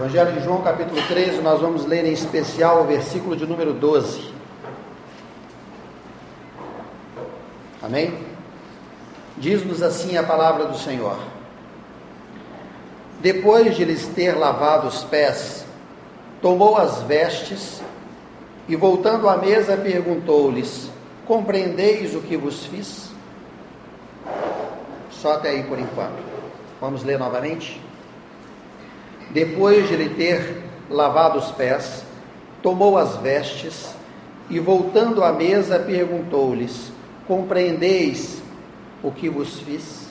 [0.00, 4.32] Evangelho de João, capítulo 13, nós vamos ler em especial o versículo de número 12.
[7.82, 8.18] Amém?
[9.36, 11.18] Diz-nos assim a palavra do Senhor.
[13.20, 15.66] Depois de lhes ter lavado os pés,
[16.40, 17.82] tomou as vestes
[18.66, 20.88] e, voltando à mesa, perguntou-lhes:
[21.26, 23.10] Compreendeis o que vos fiz?
[25.10, 26.24] Só até aí por enquanto.
[26.80, 27.89] Vamos ler novamente?
[29.32, 32.04] Depois de lhe ter lavado os pés,
[32.62, 33.94] tomou as vestes
[34.48, 36.90] e, voltando à mesa, perguntou-lhes:
[37.28, 38.42] Compreendeis
[39.02, 40.08] o que vos fiz?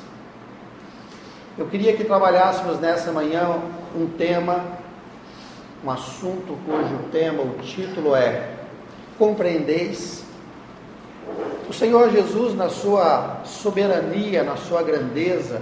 [1.58, 3.60] Eu queria que trabalhássemos nessa manhã
[3.94, 4.64] um tema,
[5.84, 8.52] um assunto cujo tema, o título é
[9.18, 10.24] Compreendeis?
[11.70, 15.62] O Senhor Jesus, na sua soberania, na sua grandeza,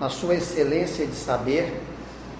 [0.00, 1.72] na sua excelência de saber,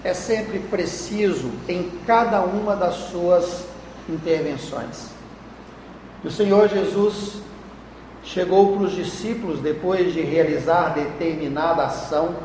[0.03, 3.65] é sempre preciso em cada uma das suas
[4.09, 5.07] intervenções.
[6.23, 7.41] o Senhor Jesus
[8.23, 12.35] chegou para os discípulos depois de realizar determinada ação,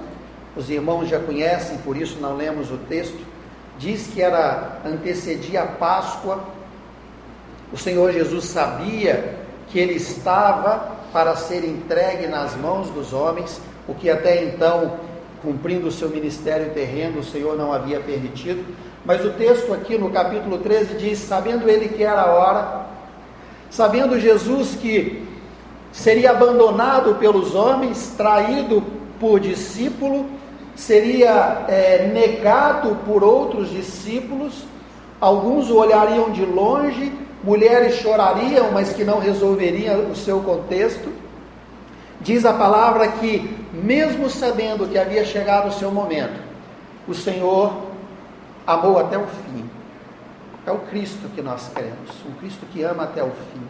[0.56, 3.18] os irmãos já conhecem, por isso não lemos o texto,
[3.78, 6.42] diz que era antecedia a Páscoa.
[7.72, 9.36] O Senhor Jesus sabia
[9.68, 14.98] que ele estava para ser entregue nas mãos dos homens, o que até então
[15.42, 18.64] cumprindo o seu ministério terreno, o Senhor não havia permitido.
[19.04, 22.86] Mas o texto aqui no capítulo 13 diz: Sabendo ele que era a hora,
[23.70, 25.26] sabendo Jesus que
[25.92, 28.82] seria abandonado pelos homens, traído
[29.18, 30.26] por discípulo,
[30.74, 34.64] seria é, negado por outros discípulos,
[35.20, 41.12] alguns o olhariam de longe, mulheres chorariam, mas que não resolveriam o seu contexto.
[42.20, 46.40] Diz a palavra que, mesmo sabendo que havia chegado o seu momento,
[47.06, 47.72] o Senhor
[48.66, 49.68] amou até o fim.
[50.66, 53.62] É o Cristo que nós queremos, um Cristo que ama até o fim.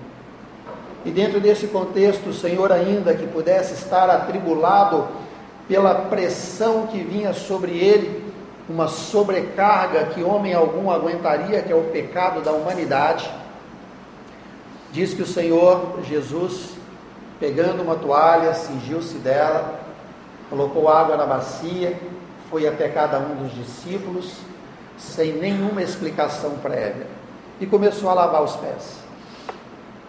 [1.05, 5.07] E dentro desse contexto, o Senhor, ainda que pudesse estar atribulado
[5.69, 8.25] pela pressão que vinha sobre ele,
[8.69, 13.31] uma sobrecarga que homem algum aguentaria, que é o pecado da humanidade,
[14.93, 16.79] diz que o Senhor Jesus
[17.39, 19.78] pegando uma toalha, cingiu-se dela,
[20.49, 21.99] colocou água na bacia,
[22.51, 24.37] foi até cada um dos discípulos,
[24.97, 27.07] sem nenhuma explicação prévia,
[27.61, 28.99] e começou a lavar os pés.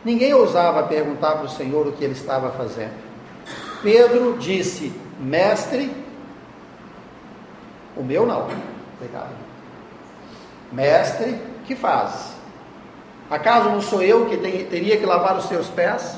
[0.03, 2.93] Ninguém ousava perguntar para o Senhor o que ele estava fazendo.
[3.83, 5.91] Pedro disse: Mestre,
[7.97, 8.47] o meu não.
[8.95, 9.35] Obrigado.
[10.71, 12.33] Mestre, que faz?
[13.29, 16.17] Acaso não sou eu que teria que lavar os seus pés?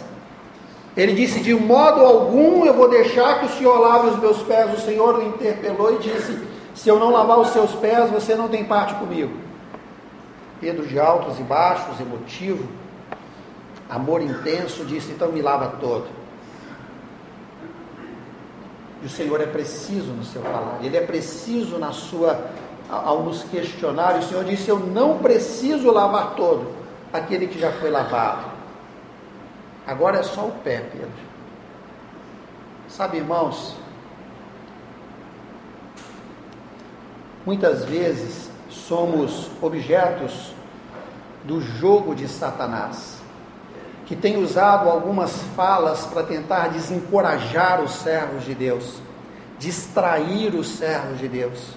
[0.96, 4.74] Ele disse: De modo algum eu vou deixar que o Senhor lave os meus pés.
[4.74, 6.38] O Senhor o interpelou e disse:
[6.76, 9.32] Se eu não lavar os seus pés, você não tem parte comigo.
[10.60, 12.68] Pedro, de altos e baixos, emotivo,
[13.90, 16.08] amor intenso, disse: Então me lava todo.
[19.02, 22.52] E o Senhor é preciso no seu falar, Ele é preciso na sua,
[22.90, 24.20] ao nos questionar.
[24.20, 26.68] O Senhor disse: Eu não preciso lavar todo
[27.14, 28.51] aquele que já foi lavado.
[29.92, 31.12] Agora é só o pé, Pedro.
[32.88, 33.76] Sabe, irmãos,
[37.46, 40.54] muitas vezes somos objetos
[41.44, 43.18] do jogo de Satanás,
[44.06, 49.02] que tem usado algumas falas para tentar desencorajar os servos de Deus,
[49.60, 51.76] distrair os servos de Deus,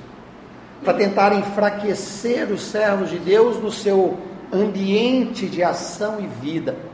[0.85, 4.17] para tentar enfraquecer os servos de Deus no seu
[4.53, 6.94] ambiente de ação e vida.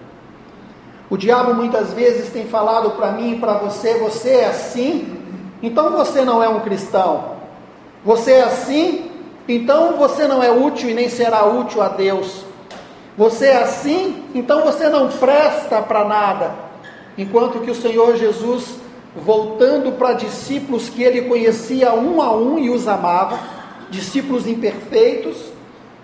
[1.11, 5.19] O diabo muitas vezes tem falado para mim e para você: você é assim,
[5.61, 7.41] então você não é um cristão.
[8.05, 9.11] Você é assim,
[9.49, 12.45] então você não é útil e nem será útil a Deus.
[13.19, 16.55] Você é assim, então você não presta para nada.
[17.19, 18.77] Enquanto que o Senhor Jesus,
[19.15, 23.39] voltando para discípulos que ele conhecia um a um e os amava,
[23.91, 25.37] discípulos imperfeitos,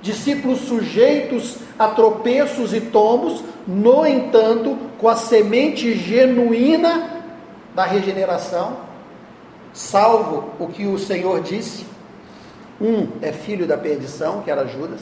[0.07, 7.25] discípulos sujeitos a tropeços e tombos, no entanto, com a semente genuína
[7.75, 8.79] da regeneração,
[9.73, 11.85] salvo o que o Senhor disse.
[12.81, 15.01] Um é filho da perdição, que era Judas.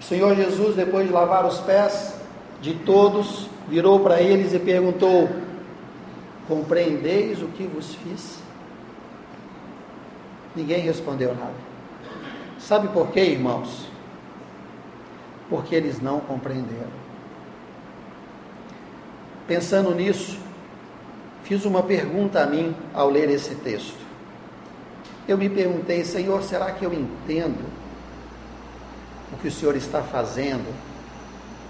[0.00, 2.14] O Senhor Jesus, depois de lavar os pés
[2.60, 5.28] de todos, virou para eles e perguntou:
[6.46, 8.38] Compreendeis o que vos fiz?
[10.56, 11.77] Ninguém respondeu nada.
[12.58, 13.86] Sabe por quê, irmãos?
[15.48, 17.08] Porque eles não compreenderam.
[19.46, 20.38] Pensando nisso,
[21.44, 24.06] fiz uma pergunta a mim ao ler esse texto.
[25.26, 27.64] eu me perguntei, Senhor, será que eu entendo
[29.32, 30.74] o que o Senhor está fazendo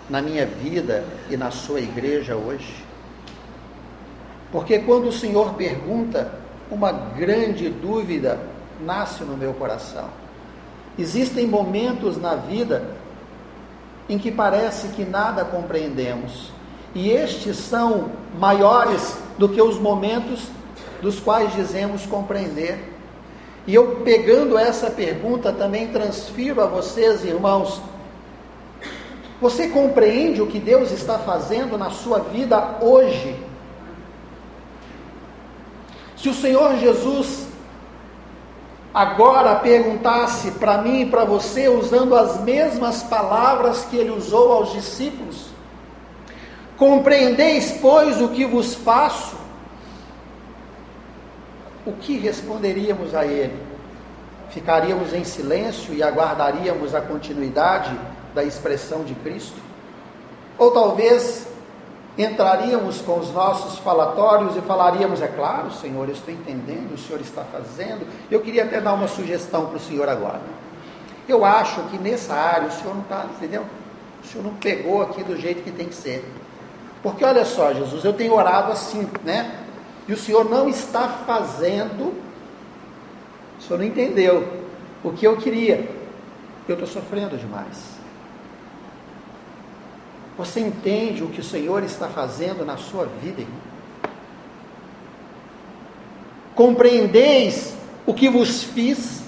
[0.09, 2.85] na minha vida e na sua igreja hoje?
[4.51, 6.33] Porque quando o Senhor pergunta,
[6.71, 8.39] uma grande dúvida
[8.81, 10.09] nasce no meu coração.
[10.99, 12.91] Existem momentos na vida
[14.09, 16.51] em que parece que nada compreendemos,
[16.95, 20.49] e estes são maiores do que os momentos
[21.01, 22.95] dos quais dizemos compreender.
[23.67, 27.81] E eu, pegando essa pergunta, também transfiro a vocês, irmãos.
[29.41, 33.37] Você compreende o que Deus está fazendo na sua vida hoje?
[36.17, 37.48] Se o Senhor Jesus
[38.93, 44.73] agora perguntasse para mim e para você, usando as mesmas palavras que ele usou aos
[44.73, 45.49] discípulos:
[46.77, 49.39] Compreendeis, pois, o que vos faço?
[51.89, 53.57] o que responderíamos a ele?
[54.51, 57.99] Ficaríamos em silêncio e aguardaríamos a continuidade
[58.35, 59.57] da expressão de Cristo?
[60.59, 61.47] Ou talvez
[62.19, 67.21] entraríamos com os nossos falatórios e falaríamos, é claro, Senhor, eu estou entendendo, o Senhor
[67.21, 68.05] está fazendo.
[68.29, 70.41] Eu queria até dar uma sugestão para o Senhor agora.
[71.29, 73.65] Eu acho que nessa área o Senhor não está, entendeu?
[74.23, 76.29] O Senhor não pegou aqui do jeito que tem que ser.
[77.03, 79.65] Porque olha só, Jesus, eu tenho orado assim, né?
[80.09, 82.15] E o Senhor não está fazendo,
[83.59, 84.65] o Senhor não entendeu
[85.05, 85.89] o que eu queria.
[86.67, 87.98] Eu estou sofrendo demais.
[90.39, 93.43] Você entende o que o Senhor está fazendo na sua vida?
[96.55, 97.75] Compreendeis
[98.07, 99.25] o que vos fiz?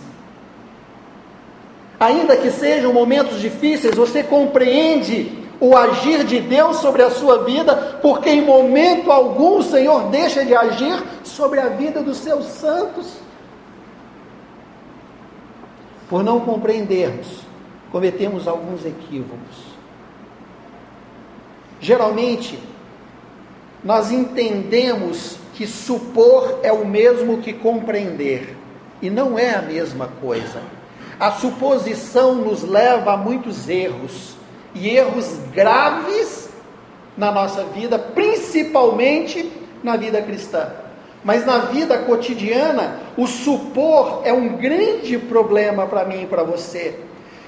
[1.98, 7.98] Ainda que sejam momentos difíceis, você compreende o agir de Deus sobre a sua vida,
[8.00, 13.16] porque em momento algum o Senhor deixa de agir sobre a vida dos seus santos.
[16.08, 17.40] Por não compreendermos,
[17.90, 19.69] cometemos alguns equívocos.
[21.80, 22.58] Geralmente,
[23.82, 28.56] nós entendemos que supor é o mesmo que compreender,
[29.00, 30.60] e não é a mesma coisa.
[31.18, 34.34] A suposição nos leva a muitos erros
[34.74, 36.48] e erros graves
[37.16, 39.50] na nossa vida, principalmente
[39.82, 40.68] na vida cristã.
[41.22, 46.98] Mas na vida cotidiana, o supor é um grande problema para mim e para você.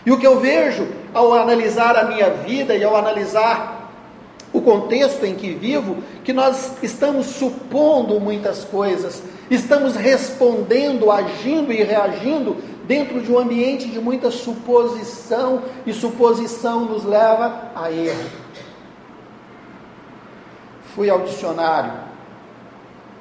[0.04, 3.81] E o que eu vejo ao analisar a minha vida e ao analisar
[4.52, 11.82] o contexto em que vivo, que nós estamos supondo muitas coisas, estamos respondendo, agindo e
[11.82, 12.56] reagindo
[12.86, 18.30] dentro de um ambiente de muita suposição, e suposição nos leva a erro.
[20.94, 21.92] Fui ao dicionário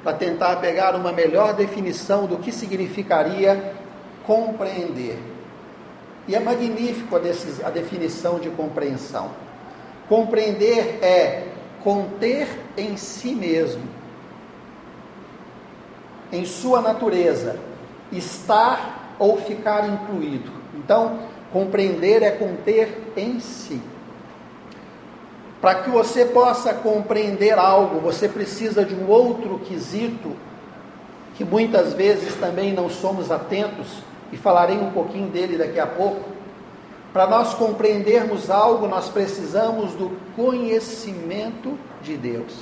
[0.04, 3.76] para tentar pegar uma melhor definição do que significaria
[4.26, 5.20] compreender.
[6.28, 9.32] E é magnífico a, definição de compreensão.
[10.12, 11.48] Compreender é
[11.82, 13.84] conter em si mesmo,
[16.34, 17.58] em sua natureza,
[18.12, 20.52] estar ou ficar incluído.
[20.76, 21.18] Então,
[21.54, 23.82] compreender é conter em si.
[25.62, 30.36] Para que você possa compreender algo, você precisa de um outro quesito
[31.36, 36.31] que muitas vezes também não somos atentos, e falarei um pouquinho dele daqui a pouco.
[37.14, 42.54] Para nós compreendermos algo, nós precisamos do conhecimento de Deus.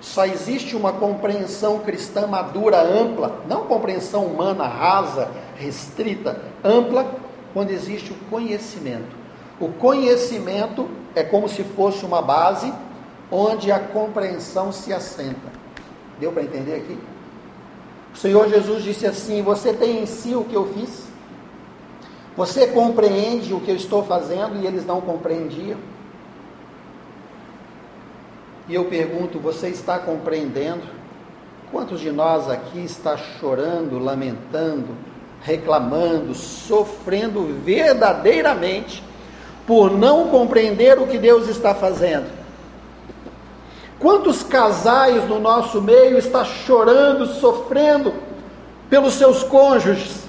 [0.00, 7.06] Só existe uma compreensão cristã madura, ampla, não compreensão humana rasa, restrita, ampla,
[7.52, 9.16] quando existe o conhecimento.
[9.60, 12.72] O conhecimento é como se fosse uma base
[13.30, 15.52] onde a compreensão se assenta.
[16.18, 16.98] Deu para entender aqui?
[18.12, 21.13] O Senhor Jesus disse assim: Você tem em si o que eu fiz?
[22.36, 25.78] Você compreende o que eu estou fazendo e eles não compreendiam?
[28.68, 30.82] E eu pergunto: você está compreendendo?
[31.70, 34.88] Quantos de nós aqui está chorando, lamentando,
[35.42, 39.02] reclamando, sofrendo verdadeiramente
[39.66, 42.26] por não compreender o que Deus está fazendo?
[43.98, 48.12] Quantos casais no nosso meio está chorando, sofrendo
[48.90, 50.23] pelos seus cônjuges?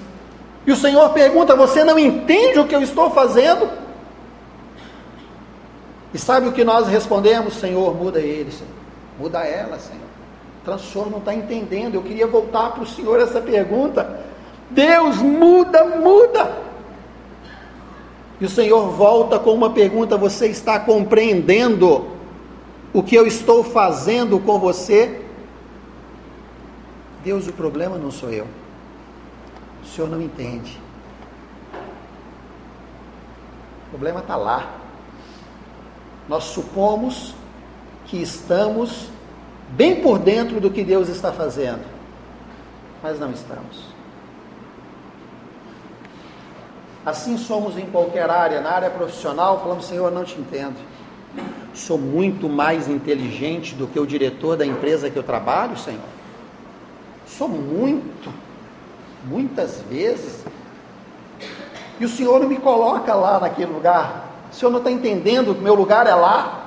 [0.66, 3.70] E o Senhor pergunta: Você não entende o que eu estou fazendo?
[6.12, 7.54] E sabe o que nós respondemos?
[7.54, 8.72] Senhor, muda ele, Senhor.
[9.18, 10.06] Muda ela, Senhor.
[10.64, 11.94] Transforma, não está entendendo.
[11.94, 14.20] Eu queria voltar para o Senhor essa pergunta.
[14.70, 16.56] Deus muda, muda.
[18.40, 22.08] E o Senhor volta com uma pergunta: Você está compreendendo
[22.92, 25.20] o que eu estou fazendo com você?
[27.22, 28.46] Deus, o problema não sou eu.
[29.86, 30.78] O senhor não entende.
[33.86, 34.68] O problema está lá.
[36.28, 37.34] Nós supomos
[38.06, 39.08] que estamos
[39.70, 41.84] bem por dentro do que Deus está fazendo,
[43.02, 43.96] mas não estamos.
[47.04, 50.76] Assim somos em qualquer área, na área profissional, falamos, Senhor, não te entendo.
[51.72, 56.00] Sou muito mais inteligente do que o diretor da empresa que eu trabalho, Senhor.
[57.28, 58.32] Sou muito,
[59.26, 60.44] muitas vezes.
[61.98, 64.26] E o Senhor não me coloca lá naquele lugar.
[64.50, 66.66] O Senhor não está entendendo que meu lugar é lá.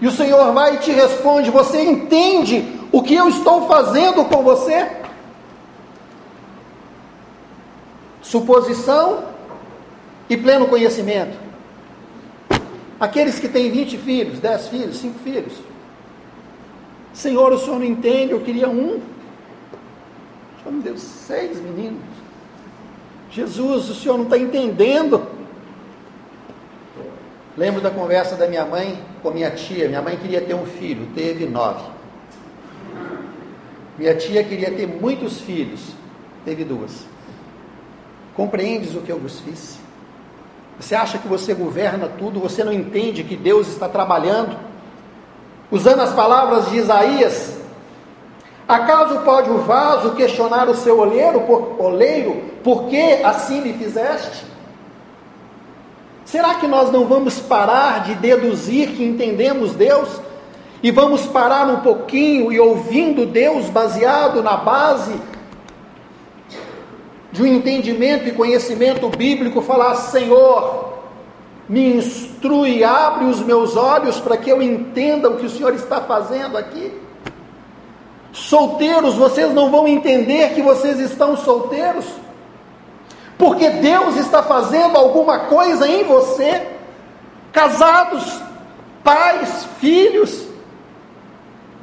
[0.00, 4.42] E o Senhor vai e te responde: Você entende o que eu estou fazendo com
[4.42, 4.90] você?
[8.22, 9.24] Suposição
[10.28, 11.38] e pleno conhecimento.
[13.00, 15.52] Aqueles que têm 20 filhos, 10 filhos, 5 filhos.
[17.12, 19.00] Senhor, o Senhor não entende, eu queria um.
[20.68, 22.02] O Senhor me deu seis meninos.
[23.30, 25.26] Jesus, o Senhor não está entendendo.
[27.56, 29.88] Lembro da conversa da minha mãe com minha tia.
[29.88, 31.84] Minha mãe queria ter um filho, teve nove.
[33.96, 35.80] Minha tia queria ter muitos filhos,
[36.44, 37.06] teve duas.
[38.34, 39.78] Compreendes o que eu vos fiz?
[40.78, 44.56] Você acha que você governa tudo, você não entende que Deus está trabalhando?
[45.70, 47.57] Usando as palavras de Isaías,
[48.68, 54.44] acaso pode o vaso questionar o seu oleiro, por, oleiro, por que assim me fizeste?
[56.24, 60.20] Será que nós não vamos parar de deduzir que entendemos Deus
[60.82, 65.14] e vamos parar um pouquinho e ouvindo Deus baseado na base
[67.32, 70.98] de um entendimento e conhecimento bíblico, falar: Senhor,
[71.68, 76.00] me instrui, abre os meus olhos para que eu entenda o que o Senhor está
[76.00, 76.92] fazendo aqui.
[78.32, 82.04] Solteiros, vocês não vão entender que vocês estão solteiros,
[83.36, 86.68] porque Deus está fazendo alguma coisa em você.
[87.52, 88.40] Casados,
[89.02, 90.46] pais, filhos,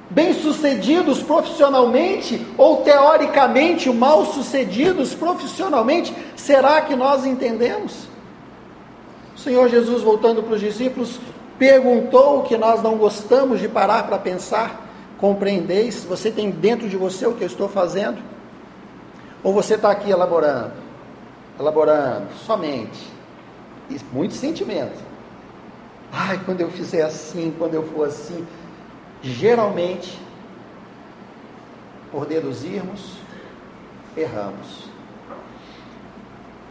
[0.10, 8.08] bem-sucedidos profissionalmente ou teoricamente mal-sucedidos profissionalmente, será que nós entendemos?
[9.36, 11.20] O Senhor Jesus, voltando para os discípulos,
[11.58, 14.85] perguntou o que nós não gostamos de parar para pensar.
[15.26, 16.04] Compreendeis?
[16.04, 18.22] Você tem dentro de você o que eu estou fazendo?
[19.44, 20.74] Ou você está aqui elaborando?
[21.60, 23.12] Elaborando somente.
[23.90, 25.04] E muito sentimento.
[26.14, 28.46] Ai, quando eu fizer assim, quando eu for assim
[29.24, 30.22] geralmente,
[32.12, 33.14] por deduzirmos,
[34.16, 34.92] erramos.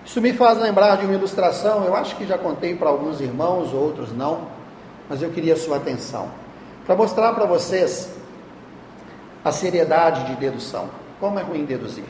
[0.06, 3.72] Isso me faz lembrar de uma ilustração, eu acho que já contei para alguns irmãos,
[3.72, 4.46] outros não,
[5.08, 6.30] mas eu queria a sua atenção,
[6.86, 8.13] para mostrar para vocês
[9.44, 10.88] a seriedade de dedução.
[11.20, 12.04] Como é ruim deduzir.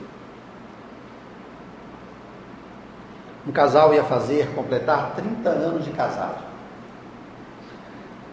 [3.46, 6.42] Um casal ia fazer, completar 30 anos de casado.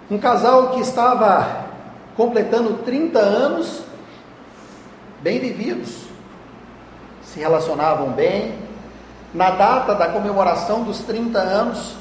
[0.09, 1.65] Um casal que estava
[2.15, 3.83] completando 30 anos
[5.21, 6.05] bem vividos,
[7.23, 8.59] se relacionavam bem.
[9.33, 11.95] Na data da comemoração dos 30 anos,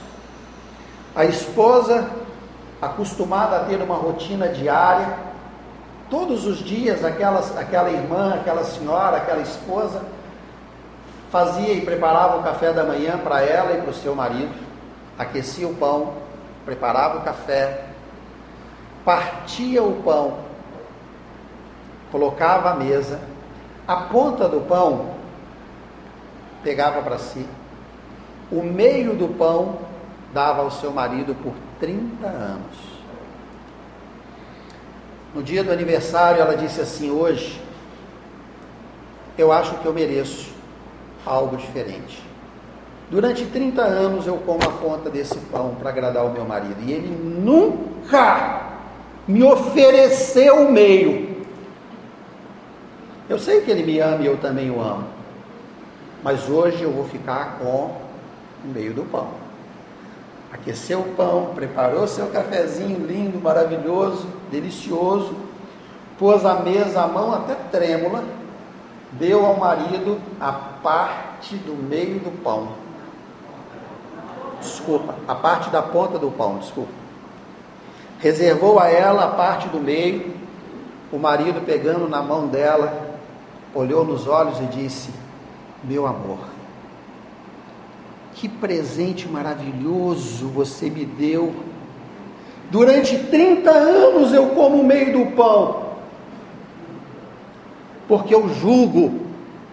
[1.14, 2.10] a esposa,
[2.82, 5.29] acostumada a ter uma rotina diária,
[6.10, 10.02] todos os dias aquela, aquela irmã, aquela senhora, aquela esposa,
[11.30, 14.52] fazia e preparava o café da manhã para ela e para o seu marido,
[15.16, 16.14] aquecia o pão,
[16.64, 17.84] preparava o café,
[19.04, 20.38] partia o pão,
[22.10, 23.20] colocava a mesa,
[23.86, 25.14] a ponta do pão
[26.64, 27.46] pegava para si,
[28.50, 29.78] o meio do pão
[30.34, 32.89] dava ao seu marido por 30 anos.
[35.34, 37.60] No dia do aniversário, ela disse assim: Hoje,
[39.38, 40.50] eu acho que eu mereço
[41.24, 42.22] algo diferente.
[43.10, 46.76] Durante 30 anos eu como a ponta desse pão para agradar o meu marido.
[46.82, 48.70] E ele nunca
[49.26, 51.44] me ofereceu o meio.
[53.28, 55.06] Eu sei que ele me ama e eu também o amo.
[56.22, 57.96] Mas hoje eu vou ficar com
[58.64, 59.28] o meio do pão.
[60.52, 65.34] Aqueceu o pão, preparou seu cafezinho lindo, maravilhoso, delicioso,
[66.18, 68.24] pôs a mesa, a mão até trêmula,
[69.12, 72.68] deu ao marido a parte do meio do pão.
[74.60, 76.92] Desculpa, a parte da ponta do pão, desculpa.
[78.18, 80.34] Reservou a ela a parte do meio,
[81.12, 83.16] o marido pegando na mão dela,
[83.74, 85.10] olhou nos olhos e disse:
[85.82, 86.38] Meu amor,
[88.40, 91.54] que presente maravilhoso você me deu.
[92.70, 95.90] Durante 30 anos eu como o meio do pão,
[98.08, 99.26] porque eu julgo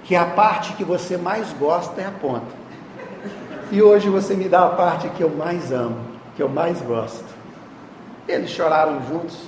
[0.03, 2.57] que a parte que você mais gosta é a ponta.
[3.71, 5.99] E hoje você me dá a parte que eu mais amo,
[6.35, 7.25] que eu mais gosto.
[8.27, 9.47] Eles choraram juntos,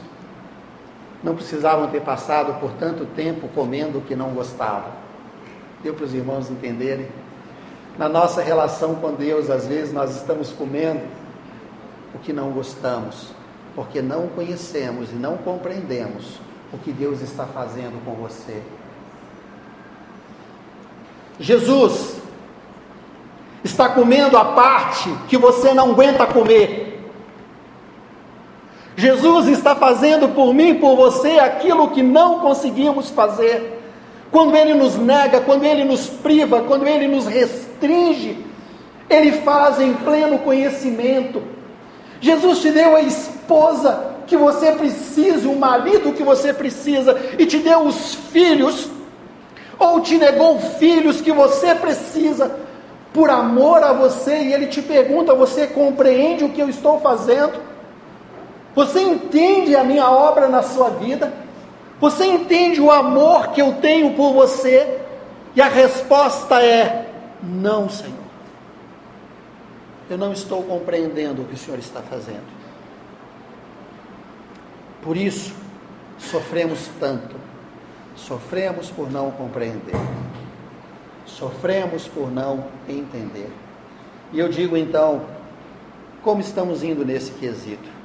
[1.22, 4.92] não precisavam ter passado por tanto tempo comendo o que não gostavam.
[5.84, 7.08] Deu para os irmãos entenderem?
[8.00, 11.01] Na nossa relação com Deus, às vezes nós estamos comendo
[12.15, 13.34] o que não gostamos,
[13.75, 16.39] porque não conhecemos e não compreendemos
[16.72, 18.63] o que Deus está fazendo com você.
[21.41, 22.22] Jesus
[23.65, 27.12] está comendo a parte que você não aguenta comer.
[28.96, 33.77] Jesus está fazendo por mim, por você, aquilo que não conseguimos fazer.
[34.31, 38.45] Quando Ele nos nega, quando Ele nos priva, quando Ele nos restringe,
[39.09, 41.41] Ele faz em pleno conhecimento.
[42.21, 47.57] Jesus te deu a esposa que você precisa, o marido que você precisa, e te
[47.57, 48.89] deu os filhos,
[49.79, 52.55] ou te negou filhos que você precisa,
[53.12, 57.53] por amor a você, e ele te pergunta: você compreende o que eu estou fazendo?
[58.75, 61.33] Você entende a minha obra na sua vida?
[62.00, 65.01] Você entende o amor que eu tenho por você?
[65.56, 67.12] E a resposta é:
[67.44, 68.18] não, Senhor.
[70.10, 72.48] Eu não estou compreendendo o que o Senhor está fazendo.
[75.01, 75.53] Por isso,
[76.18, 77.36] sofremos tanto.
[78.15, 79.96] Sofremos por não compreender.
[81.25, 83.50] Sofremos por não entender.
[84.34, 85.25] E eu digo então,
[86.24, 87.99] como estamos indo nesse quesito?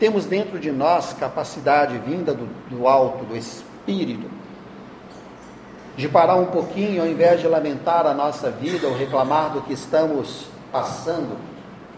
[0.00, 4.30] Temos dentro de nós capacidade vinda do, do alto, do Espírito,
[5.94, 9.74] de parar um pouquinho, ao invés de lamentar a nossa vida ou reclamar do que
[9.74, 11.36] estamos passando,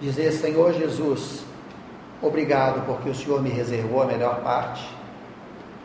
[0.01, 1.45] dizer: Senhor Jesus,
[2.21, 4.85] obrigado porque o Senhor me reservou a melhor parte?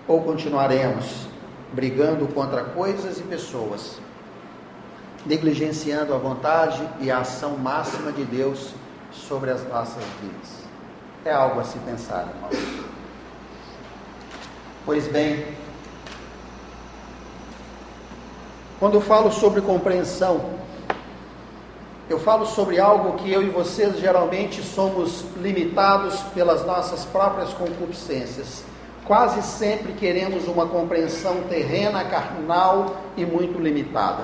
[0.08, 1.28] Ou continuaremos
[1.72, 4.00] brigando contra coisas e pessoas,
[5.24, 8.74] negligenciando a vontade e a ação máxima de Deus
[9.12, 10.57] sobre as nossas vidas?
[11.28, 12.26] É algo a se pensar.
[14.86, 15.46] Pois bem,
[18.80, 20.52] quando falo sobre compreensão,
[22.10, 28.64] eu falo sobre algo que eu e vocês geralmente somos limitados pelas nossas próprias concupiscências.
[29.04, 34.24] Quase sempre queremos uma compreensão terrena, carnal e muito limitada.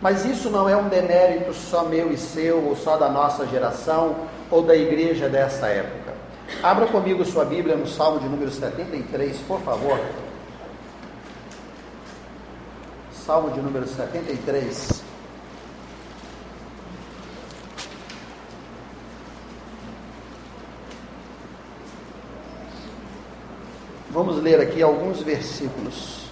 [0.00, 4.14] Mas isso não é um demérito só meu e seu, ou só da nossa geração,
[4.48, 6.07] ou da igreja dessa época.
[6.62, 10.00] Abra comigo sua Bíblia no Salmo de número 73, por favor.
[13.12, 15.04] Salmo de número 73.
[24.10, 26.26] Vamos ler aqui alguns versículos.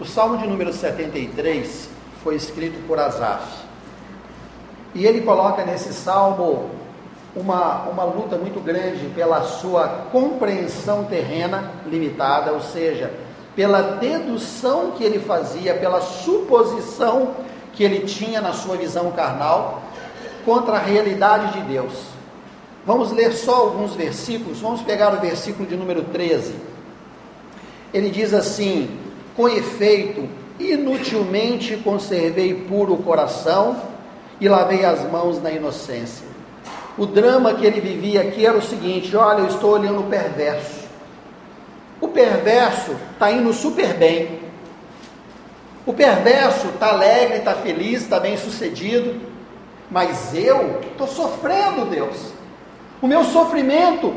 [0.00, 1.90] O Salmo de número 73
[2.22, 3.63] foi escrito por Asaf.
[4.94, 6.70] E ele coloca nesse salmo
[7.34, 13.12] uma, uma luta muito grande pela sua compreensão terrena limitada, ou seja,
[13.56, 17.32] pela dedução que ele fazia, pela suposição
[17.72, 19.82] que ele tinha na sua visão carnal
[20.44, 22.14] contra a realidade de Deus.
[22.86, 24.60] Vamos ler só alguns versículos.
[24.60, 26.54] Vamos pegar o versículo de número 13.
[27.92, 28.90] Ele diz assim:
[29.34, 30.28] Com efeito,
[30.60, 33.93] inutilmente conservei puro o coração
[34.40, 36.26] e lavei as mãos na inocência.
[36.96, 40.84] O drama que ele vivia aqui era o seguinte: olha, eu estou olhando o perverso.
[42.00, 44.40] O perverso está indo super bem.
[45.86, 49.20] O perverso está alegre, está feliz, está bem sucedido.
[49.90, 52.32] Mas eu estou sofrendo, Deus.
[53.02, 54.14] O meu sofrimento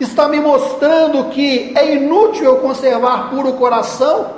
[0.00, 4.37] está me mostrando que é inútil eu conservar puro coração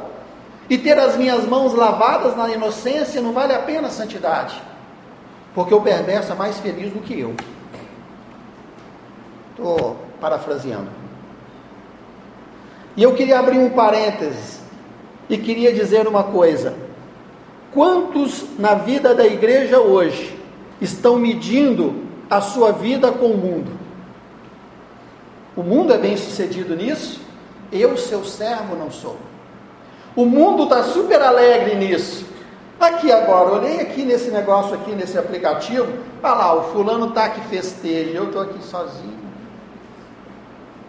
[0.71, 4.63] e ter as minhas mãos lavadas na inocência, não vale a pena a santidade,
[5.53, 7.35] porque o perverso é mais feliz do que eu.
[9.51, 10.89] Estou parafraseando.
[12.97, 14.61] E eu queria abrir um parênteses
[15.29, 16.77] e queria dizer uma coisa:
[17.73, 20.39] quantos na vida da igreja hoje
[20.81, 23.73] estão medindo a sua vida com o mundo.
[25.57, 27.21] O mundo é bem sucedido nisso,
[27.73, 29.30] eu, seu servo, não sou.
[30.17, 32.27] O mundo está super alegre nisso.
[32.81, 35.93] Aqui agora, olhei aqui nesse negócio aqui, nesse aplicativo,
[36.23, 39.21] olha lá, o fulano está aqui festeja, eu estou aqui sozinho.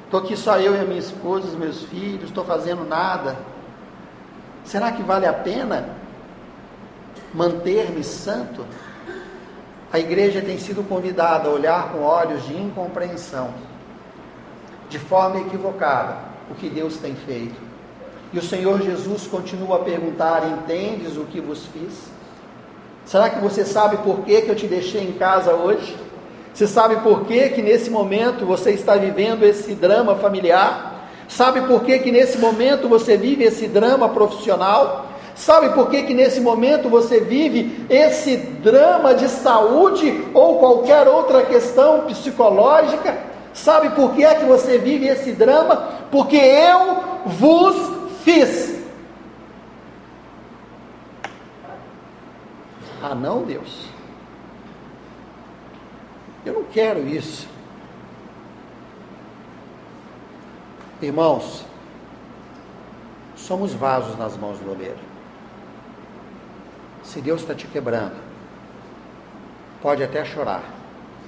[0.05, 3.37] Estou aqui só eu e a minha esposa, os meus filhos, estou fazendo nada.
[4.63, 5.89] Será que vale a pena
[7.33, 8.65] manter-me santo?
[9.91, 13.53] A igreja tem sido convidada a olhar com olhos de incompreensão,
[14.89, 16.17] de forma equivocada,
[16.49, 17.70] o que Deus tem feito.
[18.33, 22.09] E o Senhor Jesus continua a perguntar: Entendes o que vos fiz?
[23.05, 25.97] Será que você sabe por que, que eu te deixei em casa hoje?
[26.53, 31.09] Você sabe por que, que nesse momento você está vivendo esse drama familiar?
[31.27, 35.07] Sabe por que, que nesse momento você vive esse drama profissional?
[35.33, 41.43] Sabe por que, que nesse momento você vive esse drama de saúde ou qualquer outra
[41.43, 43.17] questão psicológica?
[43.53, 45.89] Sabe por que é que você vive esse drama?
[46.11, 48.81] Porque eu vos fiz.
[53.01, 53.87] Ah, não, Deus.
[56.45, 57.47] Eu não quero isso.
[61.01, 61.65] Irmãos,
[63.35, 64.99] somos vasos nas mãos do oleiro.
[67.03, 68.15] Se Deus está te quebrando,
[69.81, 70.63] pode até chorar,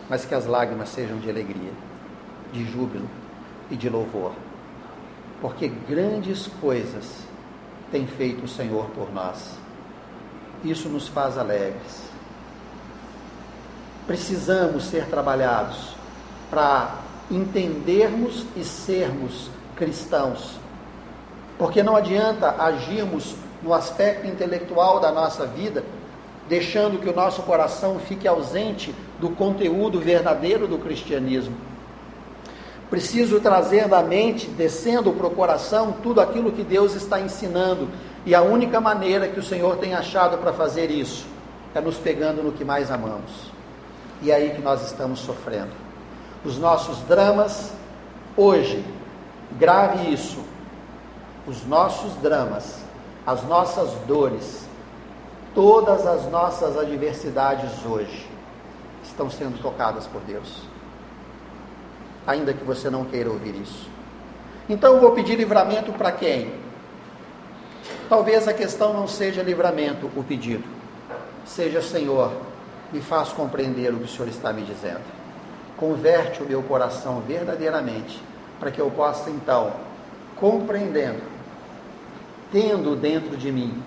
[0.08, 1.72] mas que as lágrimas sejam de alegria,
[2.52, 3.10] de júbilo
[3.72, 4.34] e de louvor,
[5.44, 7.06] porque grandes coisas
[7.92, 9.56] tem feito o Senhor por nós.
[10.64, 12.14] Isso nos faz alegres
[14.06, 15.96] precisamos ser trabalhados
[16.50, 16.96] para
[17.32, 20.60] entendermos e sermos cristãos.
[21.58, 25.84] Porque não adianta agirmos no aspecto intelectual da nossa vida,
[26.50, 31.56] deixando que o nosso coração fique ausente do conteúdo verdadeiro do cristianismo.
[32.94, 37.90] Preciso trazer da mente, descendo para o coração, tudo aquilo que Deus está ensinando.
[38.24, 41.26] E a única maneira que o Senhor tem achado para fazer isso
[41.74, 43.52] é nos pegando no que mais amamos.
[44.22, 45.72] E é aí que nós estamos sofrendo.
[46.46, 47.74] Os nossos dramas,
[48.38, 48.86] hoje,
[49.54, 50.38] grave isso,
[51.48, 52.78] os nossos dramas,
[53.26, 54.68] as nossas dores,
[55.56, 58.30] todas as nossas adversidades hoje
[59.04, 60.72] estão sendo tocadas por Deus.
[62.26, 63.90] Ainda que você não queira ouvir isso.
[64.70, 66.54] Então eu vou pedir livramento para quem?
[68.08, 70.64] Talvez a questão não seja livramento, o pedido.
[71.46, 72.32] Seja, Senhor,
[72.92, 75.02] me faz compreender o que o Senhor está me dizendo.
[75.76, 78.22] Converte o meu coração verdadeiramente,
[78.60, 79.74] para que eu possa então,
[80.36, 81.22] compreendendo,
[82.52, 83.82] tendo dentro de mim,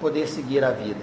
[0.00, 1.00] poder seguir a vida,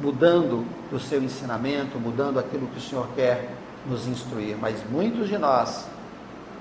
[0.00, 3.48] mudando o seu ensinamento, mudando aquilo que o Senhor quer
[3.86, 4.56] nos instruir.
[4.60, 5.86] Mas muitos de nós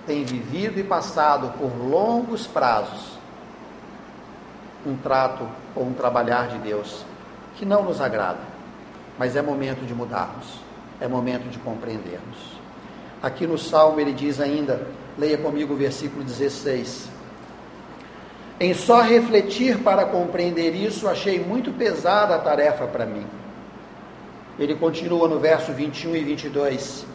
[0.05, 3.19] têm vivido e passado por longos prazos
[4.85, 7.05] um trato ou um trabalhar de Deus
[7.55, 8.51] que não nos agrada
[9.21, 10.47] mas é momento de mudarmos,
[10.99, 12.59] é momento de compreendermos.
[13.21, 17.07] Aqui no Salmo ele diz ainda, leia comigo o versículo 16.
[18.59, 23.25] Em só refletir para compreender isso, achei muito pesada a tarefa para mim.
[24.59, 27.05] Ele continua no verso 21 e 22.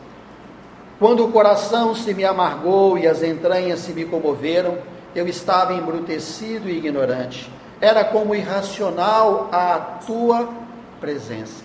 [0.98, 4.78] Quando o coração se me amargou e as entranhas se me comoveram,
[5.14, 7.50] eu estava embrutecido e ignorante.
[7.80, 10.48] Era como irracional a tua
[11.00, 11.64] presença.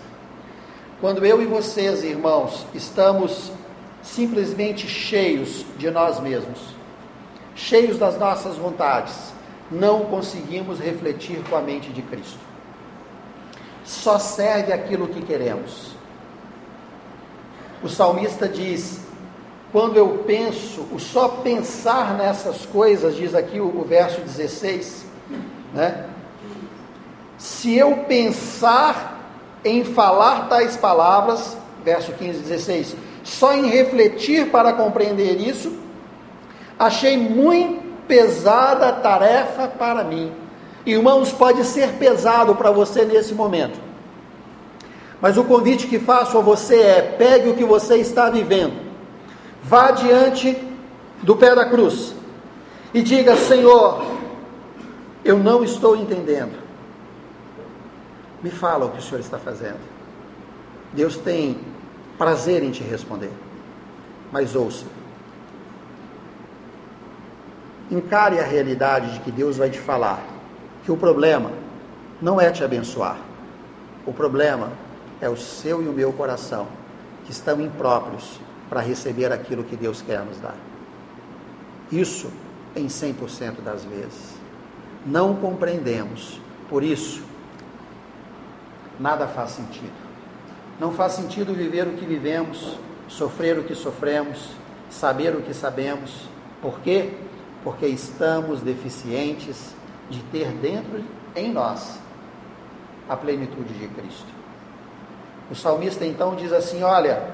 [0.99, 3.51] Quando eu e vocês, irmãos, estamos
[4.03, 6.60] simplesmente cheios de nós mesmos,
[7.55, 9.34] cheios das nossas vontades,
[9.71, 12.50] não conseguimos refletir com a mente de Cristo.
[13.84, 15.91] Só serve aquilo que queremos.
[17.84, 19.02] O salmista diz:
[19.72, 25.06] quando eu penso, o só pensar nessas coisas, diz aqui o, o verso 16,
[25.74, 26.06] né?
[27.38, 29.20] Se eu pensar
[29.63, 35.74] em falar tais palavras, verso 15 e 16, só em refletir para compreender isso,
[36.78, 40.34] achei muito pesada tarefa para mim.
[40.86, 43.80] Irmãos, pode ser pesado para você nesse momento.
[45.22, 48.74] Mas o convite que faço a você é: pegue o que você está vivendo,
[49.63, 50.58] vá diante
[51.22, 52.15] do pé da cruz
[52.94, 54.04] e diga: Senhor,
[55.24, 56.60] eu não estou entendendo.
[58.41, 59.80] Me fala o que o Senhor está fazendo.
[60.91, 61.60] Deus tem
[62.17, 63.32] prazer em te responder.
[64.32, 64.86] Mas ouça.
[67.91, 70.40] Encare a realidade de que Deus vai te falar
[70.84, 71.52] que o problema
[72.22, 73.17] não é te abençoar.
[74.06, 74.72] O problema
[75.20, 76.67] é o seu e o meu coração,
[77.26, 78.39] que estão impróprios
[78.70, 80.56] para receber aquilo que Deus quer nos dar.
[81.91, 82.32] Isso
[82.76, 84.36] em 100% das vezes.
[85.06, 86.39] Não compreendemos.
[86.70, 87.22] Por isso,
[89.00, 89.91] nada faz sentido.
[90.80, 94.52] Não faz sentido viver o que vivemos, sofrer o que sofremos,
[94.89, 96.28] saber o que sabemos.
[96.62, 97.12] Por quê?
[97.63, 99.76] Porque estamos deficientes
[100.12, 101.04] de ter dentro
[101.36, 102.00] em nós
[103.10, 104.28] a plenitude de Cristo.
[105.50, 107.34] O salmista então diz assim: Olha,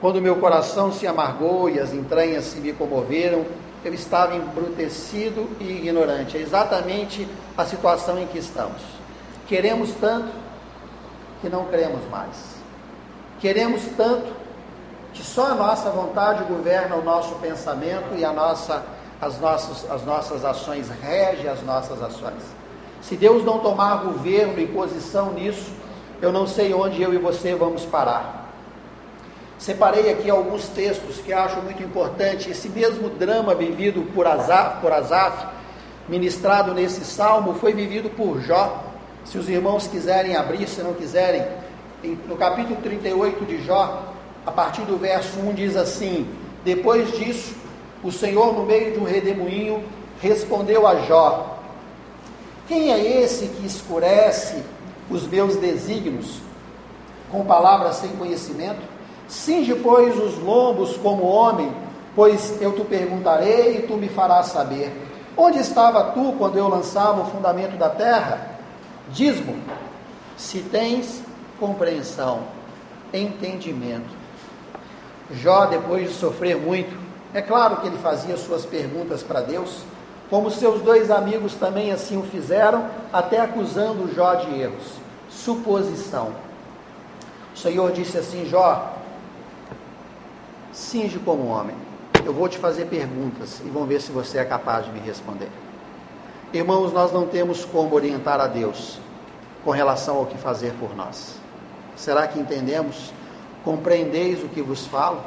[0.00, 3.44] quando meu coração se amargou e as entranhas se me comoveram,
[3.84, 6.36] eu estava embrutecido e ignorante.
[6.36, 8.82] É exatamente a situação em que estamos.
[9.46, 10.30] Queremos tanto
[11.40, 12.56] que não cremos mais.
[13.40, 14.32] Queremos tanto
[15.12, 18.84] que só a nossa vontade governa o nosso pensamento e a nossa,
[19.20, 22.42] as, nossas, as nossas ações, rege as nossas ações.
[23.02, 25.70] Se Deus não tomar governo e posição nisso,
[26.20, 28.40] eu não sei onde eu e você vamos parar.
[29.58, 32.50] Separei aqui alguns textos que acho muito importante.
[32.50, 35.46] Esse mesmo drama vivido por Azaf, por Azaf,
[36.08, 38.84] ministrado nesse salmo, foi vivido por Jó.
[39.24, 41.46] Se os irmãos quiserem abrir, se não quiserem,
[42.26, 44.02] no capítulo 38 de Jó,
[44.46, 46.26] a partir do verso 1 diz assim:
[46.64, 47.54] Depois disso,
[48.02, 49.84] o Senhor, no meio de um redemoinho,
[50.20, 51.58] respondeu a Jó:
[52.66, 54.62] Quem é esse que escurece
[55.10, 56.40] os meus desígnios
[57.30, 58.80] com palavras sem conhecimento?
[59.28, 61.72] Cinge, pois, os lombos como homem,
[62.16, 64.92] pois eu te perguntarei e tu me farás saber.
[65.36, 68.58] Onde estava tu quando eu lançava o fundamento da terra?
[69.10, 69.62] Diz-me,
[70.36, 71.22] se tens
[71.58, 72.40] compreensão,
[73.12, 74.18] entendimento.
[75.32, 79.82] Jó, depois de sofrer muito, é claro que ele fazia suas perguntas para Deus,
[80.28, 84.94] como seus dois amigos também assim o fizeram, até acusando Jó de erros.
[85.28, 86.32] Suposição.
[87.54, 89.00] O Senhor disse assim: Jó,
[90.72, 91.74] Singe como homem.
[92.24, 95.48] Eu vou te fazer perguntas e vamos ver se você é capaz de me responder.
[96.52, 98.98] Irmãos, nós não temos como orientar a Deus
[99.64, 101.36] com relação ao que fazer por nós.
[101.96, 103.12] Será que entendemos?
[103.64, 105.20] Compreendeis o que vos falo?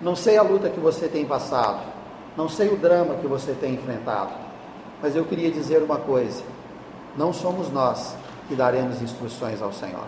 [0.00, 1.80] Não sei a luta que você tem passado,
[2.36, 4.30] não sei o drama que você tem enfrentado,
[5.02, 6.44] mas eu queria dizer uma coisa:
[7.16, 8.16] não somos nós
[8.48, 10.06] que daremos instruções ao Senhor.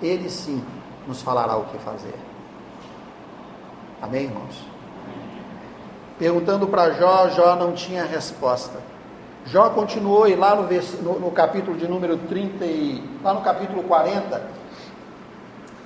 [0.00, 0.62] Ele sim
[1.06, 2.14] nos falará o que fazer.
[4.00, 4.64] Amém, irmãos?
[6.18, 8.78] Perguntando para Jó, Jó não tinha resposta.
[9.46, 10.68] Jó continuou e lá no,
[11.02, 14.42] no, no, capítulo de número 30 e lá no capítulo 40,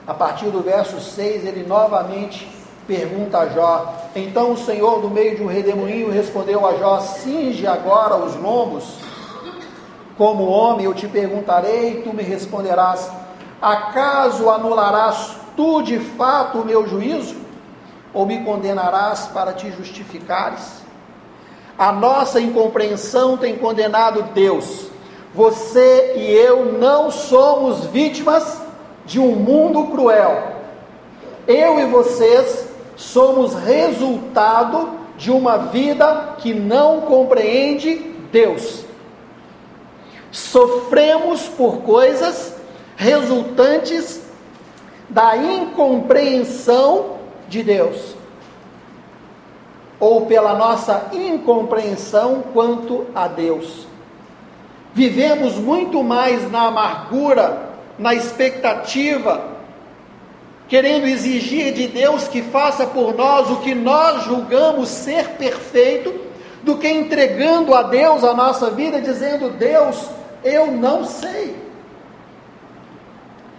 [0.06, 2.48] a partir do verso 6, ele novamente
[2.86, 3.94] pergunta a Jó.
[4.14, 8.84] Então o Senhor, do meio de um redemoinho, respondeu a Jó: Cinge agora os lombos,
[10.16, 13.10] como homem, eu te perguntarei, e tu me responderás.
[13.60, 17.36] Acaso anularás tu de fato o meu juízo?
[18.12, 20.80] Ou me condenarás para te justificares?
[21.78, 24.88] A nossa incompreensão tem condenado Deus.
[25.34, 28.60] Você e eu não somos vítimas
[29.06, 30.56] de um mundo cruel.
[31.46, 32.68] Eu e vocês
[33.00, 37.94] somos resultado de uma vida que não compreende
[38.30, 38.84] Deus.
[40.30, 42.54] Sofremos por coisas
[42.96, 44.20] resultantes
[45.08, 47.16] da incompreensão
[47.48, 48.14] de Deus,
[49.98, 53.86] ou pela nossa incompreensão quanto a Deus.
[54.92, 59.49] Vivemos muito mais na amargura, na expectativa,
[60.70, 66.14] querendo exigir de Deus que faça por nós o que nós julgamos ser perfeito,
[66.62, 70.08] do que entregando a Deus a nossa vida, dizendo: Deus,
[70.44, 71.56] eu não sei.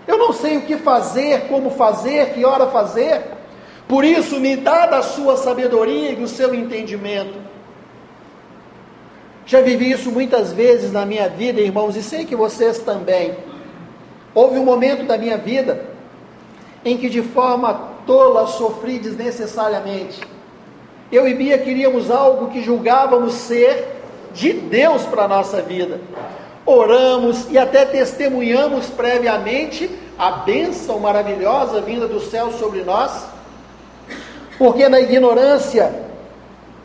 [0.08, 3.22] Eu não sei o que fazer, como fazer, que hora fazer.
[3.88, 7.38] Por isso, me dá da sua sabedoria e do seu entendimento.
[9.46, 13.36] Já vivi isso muitas vezes na minha vida, irmãos, e sei que vocês também.
[14.34, 15.91] Houve um momento da minha vida
[16.84, 17.74] em que, de forma
[18.06, 20.20] tola, sofri desnecessariamente.
[21.12, 24.02] Eu e Bia queríamos algo que julgávamos ser
[24.34, 26.00] de Deus para a nossa vida
[26.66, 33.26] oramos e até testemunhamos previamente a bênção maravilhosa vinda do céu sobre nós,
[34.58, 35.94] porque na ignorância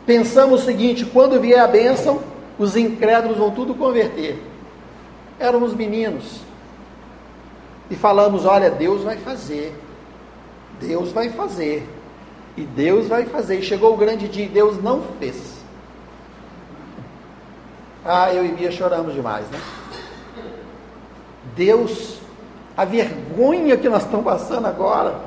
[0.05, 2.21] pensamos o seguinte: quando vier a bênção,
[2.57, 4.41] os incrédulos vão tudo converter.
[5.39, 6.41] Éramos meninos
[7.89, 9.73] e falamos: olha, Deus vai fazer,
[10.79, 11.87] Deus vai fazer,
[12.57, 13.59] e Deus vai fazer.
[13.59, 15.57] E chegou o grande dia e Deus não fez.
[18.03, 19.59] Ah, eu e Bia choramos demais, né?
[21.55, 22.19] Deus,
[22.75, 25.19] a vergonha que nós estamos passando agora,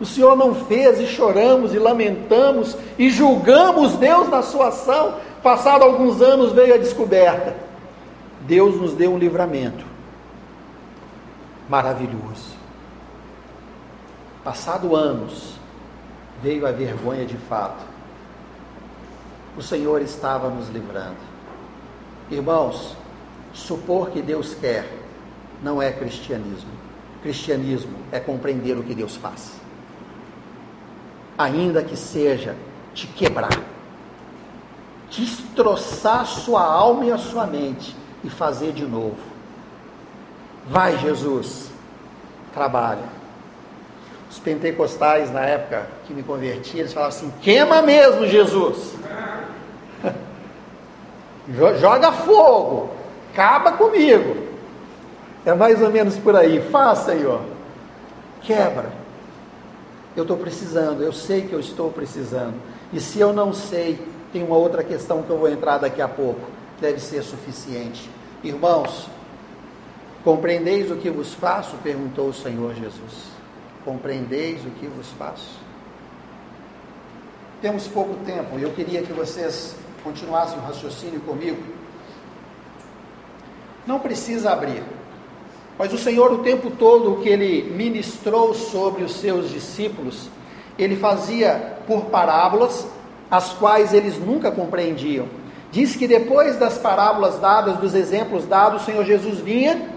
[0.00, 5.16] o Senhor não fez e choramos e lamentamos e julgamos Deus na sua ação.
[5.42, 7.56] Passado alguns anos veio a descoberta.
[8.42, 9.84] Deus nos deu um livramento
[11.68, 12.59] maravilhoso.
[14.50, 15.52] Passado anos,
[16.42, 17.84] veio a vergonha de fato.
[19.56, 21.20] O Senhor estava nos livrando.
[22.28, 22.96] Irmãos,
[23.54, 24.92] supor que Deus quer
[25.62, 26.72] não é cristianismo.
[27.22, 29.52] Cristianismo é compreender o que Deus faz,
[31.38, 32.56] ainda que seja
[32.92, 33.56] te quebrar,
[35.08, 39.20] destroçar sua alma e a sua mente e fazer de novo.
[40.68, 41.70] Vai, Jesus,
[42.52, 43.19] trabalha.
[44.30, 48.94] Os pentecostais, na época que me converti, eles falavam assim: queima mesmo, Jesus.
[51.80, 52.90] Joga fogo,
[53.32, 54.48] acaba comigo.
[55.44, 56.60] É mais ou menos por aí.
[56.70, 57.40] Faça ó.
[58.42, 58.92] Quebra.
[60.16, 62.54] Eu estou precisando, eu sei que eu estou precisando.
[62.92, 63.98] E se eu não sei,
[64.32, 66.40] tem uma outra questão que eu vou entrar daqui a pouco.
[66.80, 68.08] Deve ser suficiente.
[68.44, 69.08] Irmãos,
[70.22, 71.76] compreendeis o que vos faço?
[71.82, 73.39] perguntou o Senhor Jesus.
[73.84, 75.58] Compreendeis o que vos faço?
[77.62, 81.62] Temos pouco tempo e eu queria que vocês continuassem o raciocínio comigo.
[83.86, 84.82] Não precisa abrir,
[85.80, 90.28] mas o Senhor, o tempo todo que ele ministrou sobre os seus discípulos,
[90.78, 92.86] ele fazia por parábolas,
[93.30, 95.26] as quais eles nunca compreendiam.
[95.72, 99.88] Diz que depois das parábolas dadas, dos exemplos dados, o Senhor Jesus vinha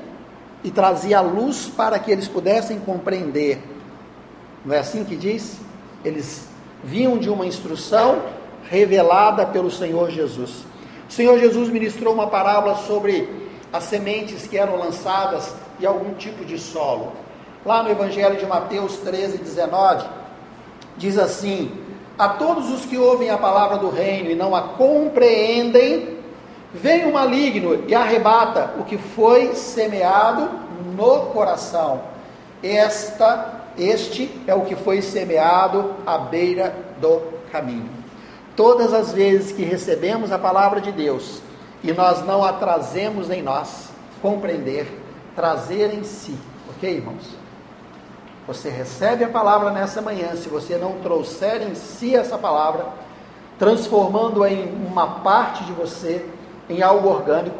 [0.63, 3.72] e trazia a luz para que eles pudessem compreender.
[4.65, 5.57] Não é assim que diz?
[6.03, 6.47] Eles
[6.83, 8.21] vinham de uma instrução
[8.69, 10.65] revelada pelo Senhor Jesus.
[11.09, 13.27] O Senhor Jesus ministrou uma parábola sobre
[13.71, 17.11] as sementes que eram lançadas em algum tipo de solo.
[17.65, 20.05] Lá no Evangelho de Mateus 13, 19,
[20.97, 21.71] diz assim:
[22.17, 26.17] A todos os que ouvem a palavra do reino e não a compreendem,
[26.73, 30.49] vem o maligno e arrebata o que foi semeado
[30.95, 32.01] no coração.
[32.61, 37.89] Esta este é o que foi semeado à beira do caminho.
[38.55, 41.41] Todas as vezes que recebemos a palavra de Deus
[41.83, 43.89] e nós não a trazemos em nós,
[44.21, 45.01] compreender,
[45.35, 46.37] trazer em si,
[46.69, 47.43] ok, irmãos?
[48.47, 52.87] Você recebe a palavra nessa manhã, se você não trouxer em si essa palavra,
[53.57, 56.25] transformando-a em uma parte de você,
[56.69, 57.57] em algo orgânico,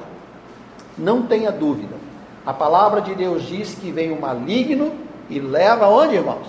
[0.98, 1.96] não tenha dúvida.
[2.46, 4.92] A palavra de Deus diz que vem o maligno
[5.30, 6.48] e leva onde, irmãos?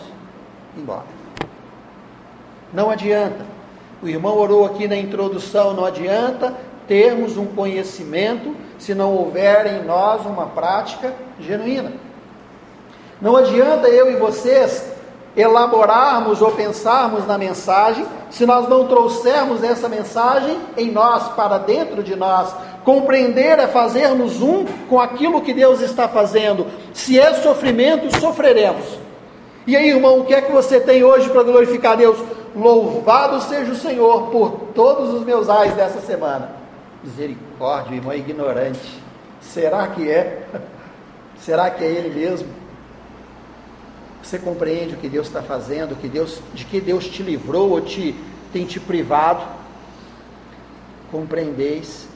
[0.77, 1.05] Embora.
[2.73, 3.45] Não adianta.
[4.03, 6.55] O irmão orou aqui na introdução, não adianta
[6.87, 11.93] termos um conhecimento se não houver em nós uma prática genuína.
[13.21, 14.93] Não adianta eu e vocês
[15.37, 22.03] elaborarmos ou pensarmos na mensagem se nós não trouxermos essa mensagem em nós, para dentro
[22.03, 22.55] de nós.
[22.85, 26.67] Compreender é fazermos um com aquilo que Deus está fazendo.
[26.93, 28.85] Se é sofrimento, sofreremos.
[29.67, 32.19] E aí, irmão, o que é que você tem hoje para glorificar Deus?
[32.55, 36.51] Louvado seja o Senhor por todos os meus ais dessa semana.
[37.03, 39.03] Misericórdia, irmão ignorante.
[39.41, 40.47] Será que é?
[41.41, 42.49] Será que é Ele mesmo?
[44.23, 47.81] Você compreende o que Deus está fazendo, que Deus, de que Deus te livrou ou
[47.81, 48.15] te,
[48.53, 49.43] tem te privado?
[51.11, 52.09] Compreendeis?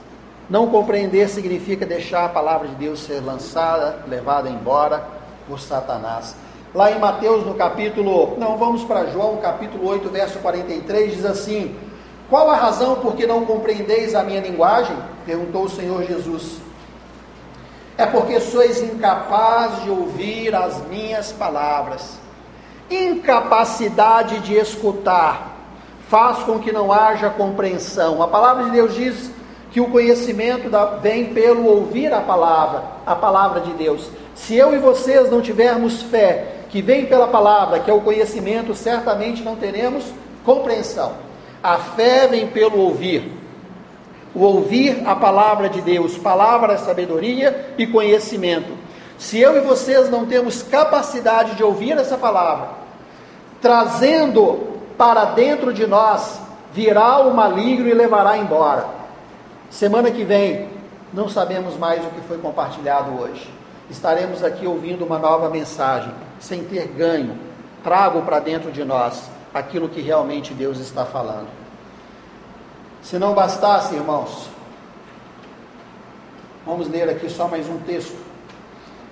[0.48, 5.04] Não compreender significa deixar a palavra de Deus ser lançada, levada embora
[5.46, 6.34] por Satanás.
[6.74, 11.76] Lá em Mateus, no capítulo, não, vamos para João, capítulo 8, verso 43, diz assim:
[12.30, 14.96] Qual a razão por que não compreendeis a minha linguagem?
[15.26, 16.58] perguntou o Senhor Jesus.
[17.98, 22.18] É porque sois incapazes de ouvir as minhas palavras.
[22.90, 25.56] Incapacidade de escutar
[26.08, 28.22] faz com que não haja compreensão.
[28.22, 29.30] A palavra de Deus diz
[29.70, 30.70] que o conhecimento
[31.02, 34.10] vem pelo ouvir a palavra, a palavra de Deus.
[34.34, 38.74] Se eu e vocês não tivermos fé, que vem pela palavra, que é o conhecimento,
[38.74, 40.04] certamente não teremos
[40.44, 41.12] compreensão.
[41.62, 43.38] A fé vem pelo ouvir
[44.34, 46.16] o ouvir a palavra de Deus.
[46.16, 48.72] Palavra é sabedoria e conhecimento.
[49.18, 52.68] Se eu e vocês não temos capacidade de ouvir essa palavra,
[53.60, 56.40] trazendo para dentro de nós,
[56.72, 58.97] virá o maligno e levará embora.
[59.70, 60.66] Semana que vem,
[61.12, 63.48] não sabemos mais o que foi compartilhado hoje.
[63.90, 67.38] Estaremos aqui ouvindo uma nova mensagem, sem ter ganho.
[67.84, 71.48] Trago para dentro de nós aquilo que realmente Deus está falando.
[73.02, 74.48] Se não bastasse, irmãos,
[76.66, 78.16] vamos ler aqui só mais um texto.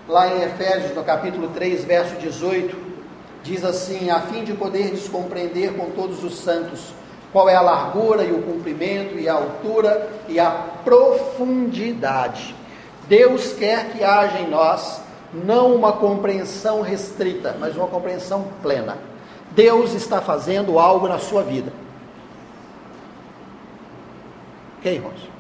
[0.09, 2.77] Lá em Efésios, no capítulo 3, verso 18,
[3.43, 6.93] diz assim: a fim de poderes compreender com todos os santos
[7.33, 10.51] qual é a largura e o comprimento e a altura e a
[10.85, 12.55] profundidade.
[13.09, 15.01] Deus quer que haja em nós
[15.33, 18.97] não uma compreensão restrita, mas uma compreensão plena.
[19.53, 21.73] Deus está fazendo algo na sua vida.
[24.79, 25.37] Ok, irmãos?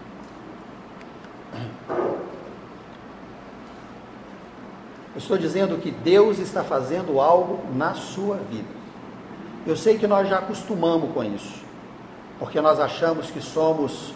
[5.14, 8.68] Eu estou dizendo que Deus está fazendo algo na sua vida.
[9.66, 11.64] Eu sei que nós já acostumamos com isso,
[12.38, 14.12] porque nós achamos que somos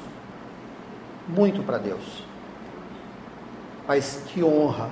[1.28, 2.24] muito para Deus.
[3.86, 4.90] Mas que honra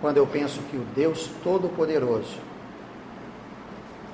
[0.00, 2.38] quando eu penso que o Deus Todo-Poderoso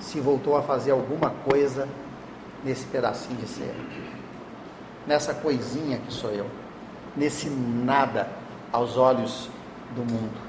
[0.01, 1.89] se voltou a fazer alguma coisa
[2.65, 3.75] nesse pedacinho de ser,
[5.07, 6.47] nessa coisinha que sou eu,
[7.17, 8.29] nesse nada
[8.73, 9.49] aos olhos
[9.95, 10.47] do mundo.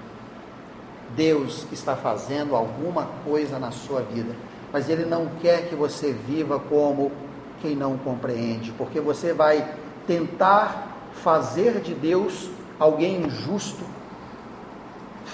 [1.15, 4.35] Deus está fazendo alguma coisa na sua vida,
[4.71, 7.11] mas Ele não quer que você viva como
[7.61, 9.73] quem não compreende, porque você vai
[10.05, 12.49] tentar fazer de Deus
[12.79, 13.83] alguém injusto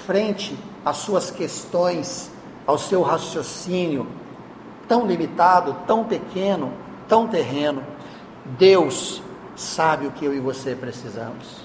[0.05, 2.31] frente às suas questões,
[2.65, 4.07] ao seu raciocínio
[4.87, 6.71] tão limitado, tão pequeno,
[7.07, 7.83] tão terreno.
[8.57, 9.21] Deus
[9.55, 11.63] sabe o que eu e você precisamos.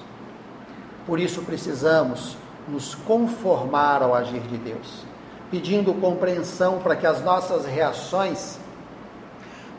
[1.06, 2.36] Por isso precisamos
[2.68, 5.04] nos conformar ao agir de Deus,
[5.50, 8.58] pedindo compreensão para que as nossas reações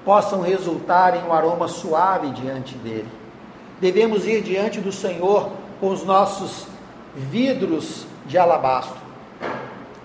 [0.03, 3.07] possam resultar em um aroma suave diante dele.
[3.79, 6.67] Devemos ir diante do Senhor com os nossos
[7.15, 8.97] vidros de alabastro,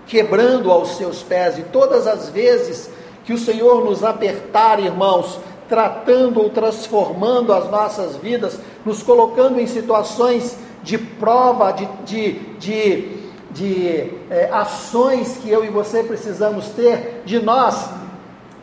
[0.06, 2.90] quebrando aos seus pés, e todas as vezes
[3.24, 9.66] que o Senhor nos apertar, irmãos, tratando ou transformando as nossas vidas, nos colocando em
[9.66, 13.23] situações de prova, de, de, de,
[13.54, 17.88] de é, ações que eu e você precisamos ter, de nós,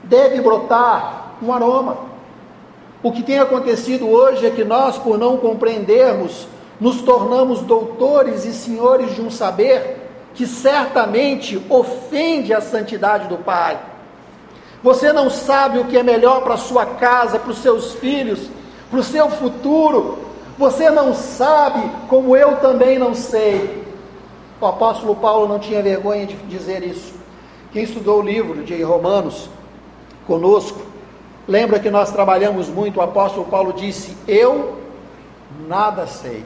[0.03, 1.97] deve brotar um aroma.
[3.01, 6.45] O que tem acontecido hoje é que nós, por não compreendermos,
[6.79, 13.79] nos tornamos doutores e senhores de um saber que certamente ofende a santidade do Pai.
[14.83, 18.49] Você não sabe o que é melhor para sua casa, para os seus filhos,
[18.89, 20.19] para o seu futuro,
[20.57, 23.80] você não sabe, como eu também não sei.
[24.61, 27.15] O apóstolo Paulo não tinha vergonha de dizer isso.
[27.73, 29.49] Quem estudou o livro de Romanos
[30.27, 30.79] conosco,
[31.47, 34.77] lembra que nós trabalhamos muito, o apóstolo Paulo disse: Eu
[35.67, 36.45] nada sei.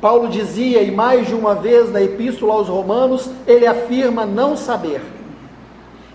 [0.00, 5.02] Paulo dizia, e mais de uma vez na epístola aos Romanos, ele afirma não saber.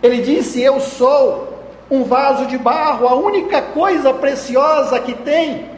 [0.01, 1.53] Ele disse: Eu sou
[1.89, 5.69] um vaso de barro, a única coisa preciosa que tem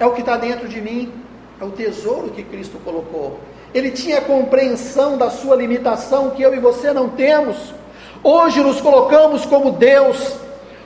[0.00, 1.12] é o que está dentro de mim,
[1.60, 3.38] é o tesouro que Cristo colocou.
[3.74, 7.74] Ele tinha compreensão da sua limitação que eu e você não temos.
[8.22, 10.36] Hoje nos colocamos como Deus,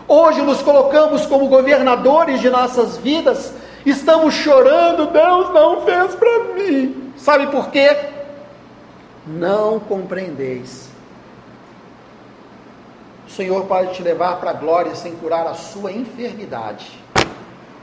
[0.07, 3.53] hoje nos colocamos como governadores de nossas vidas,
[3.87, 7.12] estamos chorando, Deus não fez para mim.
[7.16, 7.97] Sabe por quê?
[9.27, 10.95] Não compreendeis
[13.35, 17.03] Senhor pode te levar para a glória sem curar a sua enfermidade.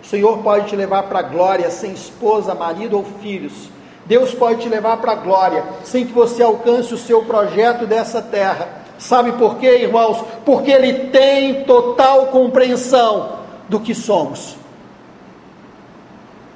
[0.04, 3.70] O Senhor pode te levar para a glória sem esposa, marido ou filhos.
[4.06, 8.22] Deus pode te levar para a glória sem que você alcance o seu projeto dessa
[8.22, 8.82] terra.
[8.98, 10.24] Sabe por quê, irmãos?
[10.46, 13.40] Porque Ele tem total compreensão
[13.70, 14.56] do que somos.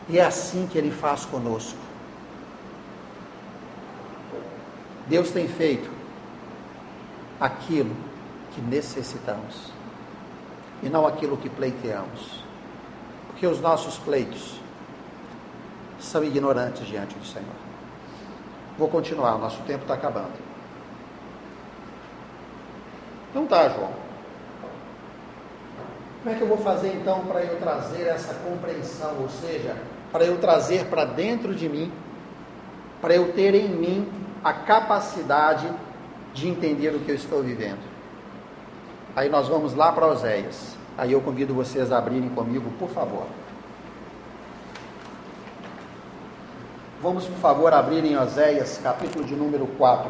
[0.10, 1.78] E é assim que Ele faz conosco.
[5.08, 5.90] Deus tem feito
[7.40, 7.96] aquilo
[8.54, 9.72] que necessitamos
[10.82, 12.45] e não aquilo que pleiteamos.
[13.36, 14.62] Porque os nossos pleitos
[16.00, 17.46] são ignorantes diante do Senhor.
[18.78, 20.32] Vou continuar, nosso tempo está acabando.
[23.34, 23.92] Não tá, João.
[26.24, 29.76] Como é que eu vou fazer então para eu trazer essa compreensão, ou seja,
[30.14, 31.92] para eu trazer para dentro de mim,
[33.02, 34.10] para eu ter em mim
[34.46, 35.70] a capacidade
[36.34, 37.84] de entender o que eu estou vivendo?
[39.14, 40.78] Aí nós vamos lá para Oséias.
[40.98, 43.28] Aí eu convido vocês a abrirem comigo, por favor.
[47.02, 50.10] Vamos, por favor, abrir em Oséias, capítulo de número 4.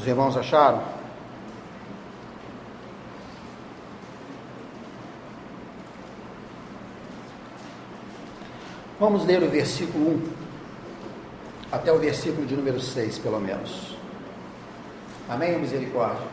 [0.00, 0.80] Os irmãos acharam?
[8.98, 10.40] Vamos ler o versículo 1
[11.72, 13.96] até o versículo de número 6, pelo menos.
[15.28, 16.26] Amém, misericórdia?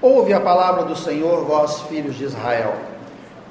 [0.00, 2.74] Ouve a palavra do Senhor, vós filhos de Israel,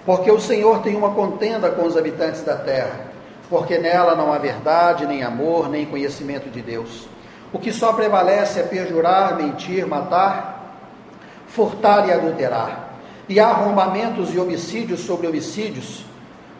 [0.05, 3.07] porque o Senhor tem uma contenda com os habitantes da terra,
[3.49, 7.07] porque nela não há verdade, nem amor, nem conhecimento de Deus.
[7.51, 10.57] O que só prevalece é perjurar, mentir, matar,
[11.47, 12.85] furtar e adulterar.
[13.29, 16.05] e há arrombamentos e homicídios sobre homicídios.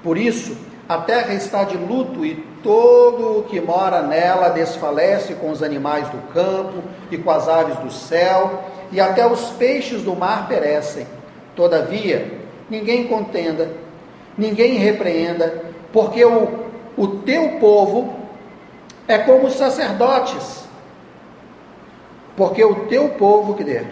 [0.03, 0.57] Por isso,
[0.87, 6.09] a terra está de luto e todo o que mora nela desfalece com os animais
[6.09, 11.07] do campo e com as aves do céu, e até os peixes do mar perecem.
[11.55, 13.69] Todavia, ninguém contenda,
[14.37, 15.63] ninguém repreenda,
[15.93, 16.65] porque o,
[16.97, 18.13] o teu povo
[19.07, 20.66] é como os sacerdotes.
[22.37, 23.87] Porque o teu povo que der.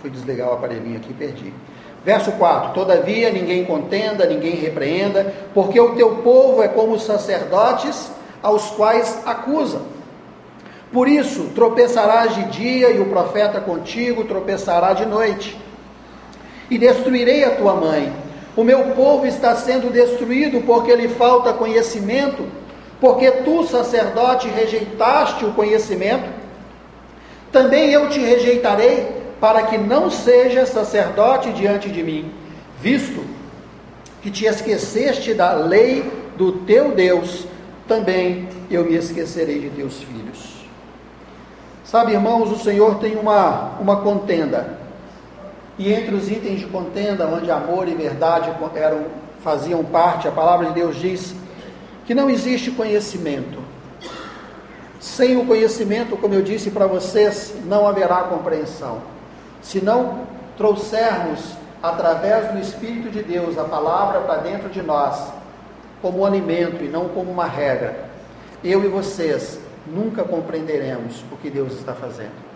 [0.00, 1.52] Fui desligar o aparelhinho aqui, perdi.
[2.04, 8.12] Verso 4: Todavia ninguém contenda, ninguém repreenda, porque o teu povo é como os sacerdotes
[8.40, 9.82] aos quais acusa.
[10.92, 15.58] Por isso tropeçarás de dia e o profeta contigo tropeçará de noite.
[16.70, 18.12] E destruirei a tua mãe.
[18.56, 22.46] O meu povo está sendo destruído porque lhe falta conhecimento,
[23.00, 26.35] porque tu, sacerdote, rejeitaste o conhecimento.
[27.56, 29.08] Também eu te rejeitarei
[29.40, 32.30] para que não sejas sacerdote diante de mim,
[32.82, 33.24] visto
[34.20, 36.04] que te esqueceste da lei
[36.36, 37.46] do teu Deus,
[37.88, 40.66] também eu me esquecerei de teus filhos.
[41.82, 44.78] Sabe, irmãos, o Senhor tem uma, uma contenda.
[45.78, 49.06] E entre os itens de contenda, onde amor e verdade eram,
[49.42, 51.34] faziam parte, a palavra de Deus diz
[52.04, 53.65] que não existe conhecimento.
[55.00, 59.02] Sem o conhecimento, como eu disse para vocês, não haverá compreensão.
[59.62, 60.26] Se não
[60.56, 65.32] trouxermos, através do Espírito de Deus, a palavra para dentro de nós,
[66.00, 68.08] como um alimento e não como uma regra,
[68.64, 72.46] eu e vocês nunca compreenderemos o que Deus está fazendo.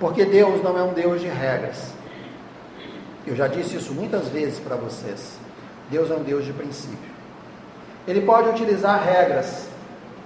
[0.00, 1.92] Porque Deus não é um Deus de regras.
[3.26, 5.38] Eu já disse isso muitas vezes para vocês.
[5.90, 7.14] Deus é um Deus de princípio.
[8.06, 9.68] Ele pode utilizar regras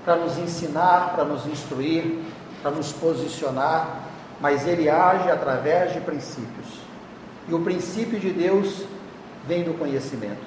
[0.08, 2.18] para nos ensinar, para nos instruir,
[2.62, 4.04] para nos posicionar,
[4.40, 6.66] mas ele age através de princípios.
[7.46, 8.84] E o princípio de Deus
[9.46, 10.40] vem do conhecimento.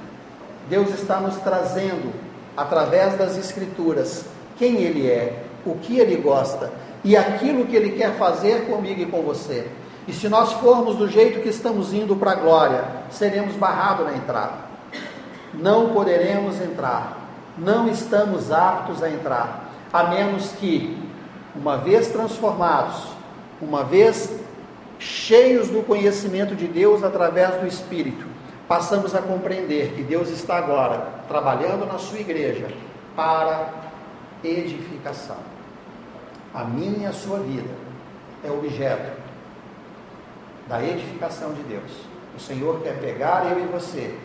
[0.68, 2.12] Deus está nos trazendo,
[2.58, 4.26] através das Escrituras,
[4.58, 9.06] quem Ele é, o que Ele gosta e aquilo que Ele quer fazer comigo e
[9.06, 9.68] com você.
[10.08, 14.18] E se nós formos do jeito que estamos indo para a glória, seremos barrados na
[14.18, 14.56] entrada.
[15.54, 17.21] Não poderemos entrar,
[17.58, 20.98] não estamos aptos a entrar, a menos que,
[21.56, 23.10] uma vez transformados,
[23.62, 24.40] uma vez
[24.98, 28.26] cheios do conhecimento de Deus através do Espírito,
[28.68, 32.68] passamos a compreender que Deus está agora trabalhando na sua igreja
[33.16, 33.70] para
[34.44, 35.38] edificação.
[36.54, 37.70] A minha e a sua vida
[38.44, 39.20] é objeto
[40.68, 41.92] da edificação de Deus.
[42.36, 44.18] O Senhor quer pegar eu e você,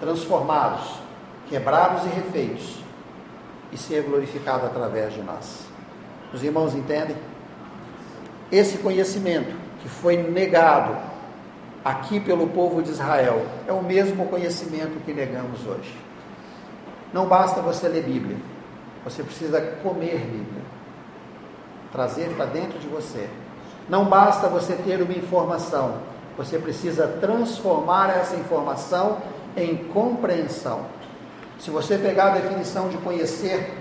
[0.00, 1.01] transformados,
[1.48, 2.82] quebrados e refeitos,
[3.72, 5.66] e ser glorificado através de nós.
[6.32, 7.16] Os irmãos entendem?
[8.50, 10.96] Esse conhecimento que foi negado
[11.84, 15.94] aqui pelo povo de Israel é o mesmo conhecimento que negamos hoje.
[17.12, 18.36] Não basta você ler Bíblia,
[19.04, 20.62] você precisa comer Bíblia,
[21.90, 23.28] trazer para dentro de você.
[23.88, 25.96] Não basta você ter uma informação,
[26.36, 29.18] você precisa transformar essa informação
[29.56, 30.86] em compreensão.
[31.62, 33.72] Se você pegar a definição de conhecer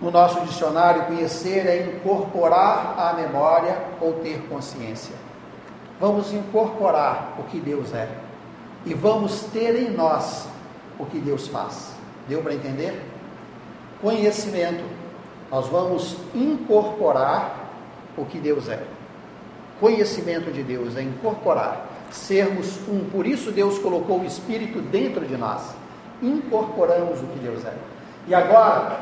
[0.00, 5.14] no nosso dicionário, conhecer é incorporar à memória ou ter consciência.
[6.00, 8.08] Vamos incorporar o que Deus é
[8.84, 10.48] e vamos ter em nós
[10.98, 11.92] o que Deus faz.
[12.26, 13.00] Deu para entender?
[14.00, 14.82] Conhecimento.
[15.48, 17.70] Nós vamos incorporar
[18.16, 18.82] o que Deus é.
[19.78, 23.08] Conhecimento de Deus é incorporar, sermos um.
[23.10, 25.81] Por isso Deus colocou o Espírito dentro de nós.
[26.22, 27.74] Incorporamos o que Deus é.
[28.28, 28.98] E agora,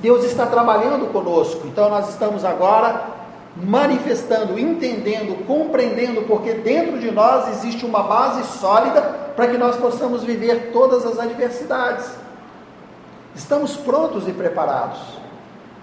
[0.00, 3.18] Deus está trabalhando conosco, então nós estamos agora
[3.56, 9.02] manifestando, entendendo, compreendendo, porque dentro de nós existe uma base sólida
[9.34, 12.10] para que nós possamos viver todas as adversidades.
[13.34, 14.98] Estamos prontos e preparados.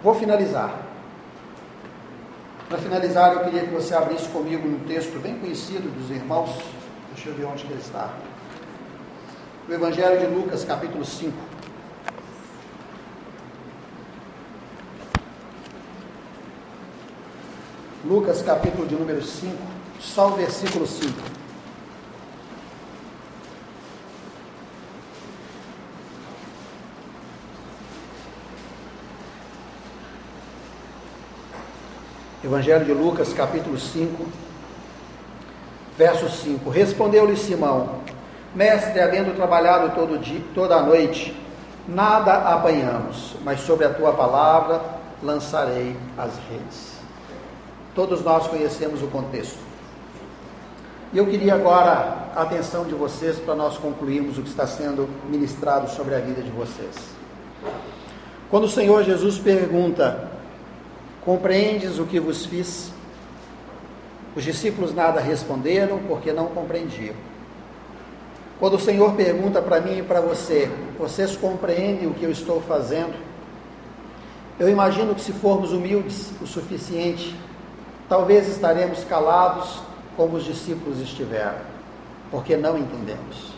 [0.03, 0.73] Vou finalizar.
[2.67, 6.49] Para finalizar, eu queria que você abrisse comigo um texto bem conhecido dos irmãos.
[7.13, 8.09] Deixa eu ver onde ele está.
[9.67, 11.33] O Evangelho de Lucas, capítulo 5.
[18.05, 19.57] Lucas capítulo de número 5,
[19.99, 21.11] só o versículo 5.
[32.43, 34.25] Evangelho de Lucas, capítulo 5,
[35.97, 36.69] verso 5.
[36.69, 38.01] Respondeu-lhe Simão:
[38.55, 41.35] Mestre, havendo trabalhado todo dia, toda a noite,
[41.85, 44.81] nada apanhamos, mas sobre a tua palavra
[45.21, 46.95] lançarei as redes.
[47.93, 49.59] Todos nós conhecemos o contexto.
[51.11, 55.09] E eu queria agora a atenção de vocês para nós concluirmos o que está sendo
[55.29, 56.95] ministrado sobre a vida de vocês.
[58.49, 60.29] Quando o Senhor Jesus pergunta:
[61.25, 62.91] Compreendes o que vos fiz?
[64.35, 67.15] Os discípulos nada responderam porque não compreendiam.
[68.59, 72.61] Quando o Senhor pergunta para mim e para você: Vocês compreendem o que eu estou
[72.61, 73.13] fazendo?
[74.57, 77.35] Eu imagino que se formos humildes o suficiente,
[78.07, 79.81] talvez estaremos calados
[80.15, 81.59] como os discípulos estiveram,
[82.31, 83.53] porque não entendemos.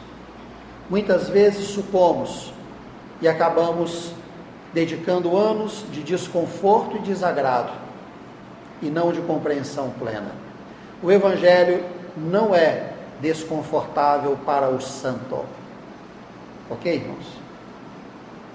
[0.89, 2.51] Muitas vezes supomos
[3.21, 4.11] e acabamos
[4.73, 7.71] dedicando anos de desconforto e desagrado
[8.81, 10.31] e não de compreensão plena.
[11.03, 11.83] O Evangelho
[12.15, 15.45] não é desconfortável para o santo.
[16.69, 17.25] Ok, irmãos?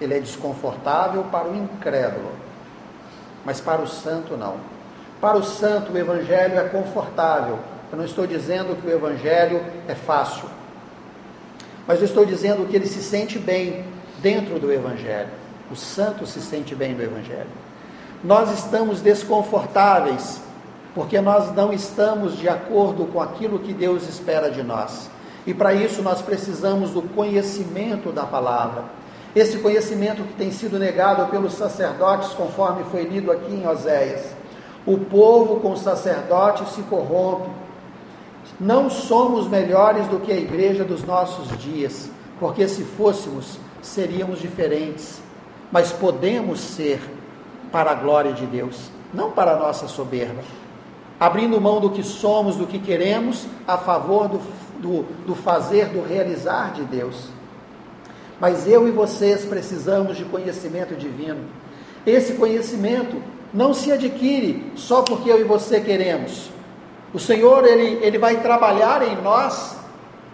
[0.00, 2.32] Ele é desconfortável para o incrédulo,
[3.44, 4.56] mas para o santo não.
[5.20, 7.58] Para o santo, o Evangelho é confortável,
[7.90, 10.48] eu não estou dizendo que o Evangelho é fácil,
[11.86, 13.84] mas eu estou dizendo que ele se sente bem
[14.20, 15.28] dentro do Evangelho.
[15.70, 17.50] O santo se sente bem do Evangelho.
[18.22, 20.40] Nós estamos desconfortáveis
[20.94, 25.10] porque nós não estamos de acordo com aquilo que Deus espera de nós.
[25.46, 28.84] E para isso nós precisamos do conhecimento da palavra.
[29.34, 34.34] Esse conhecimento que tem sido negado pelos sacerdotes, conforme foi lido aqui em Oséias.
[34.84, 37.48] O povo com os sacerdotes se corrompe,
[38.60, 45.20] não somos melhores do que a igreja dos nossos dias, porque se fôssemos, seríamos diferentes.
[45.70, 47.00] Mas podemos ser
[47.72, 50.42] para a glória de Deus, não para a nossa soberba.
[51.22, 54.40] Abrindo mão do que somos, do que queremos, a favor do,
[54.80, 57.28] do, do fazer, do realizar de Deus.
[58.40, 61.44] Mas eu e vocês precisamos de conhecimento divino.
[62.04, 63.22] Esse conhecimento
[63.54, 66.50] não se adquire só porque eu e você queremos.
[67.14, 69.76] O Senhor, ele, ele vai trabalhar em nós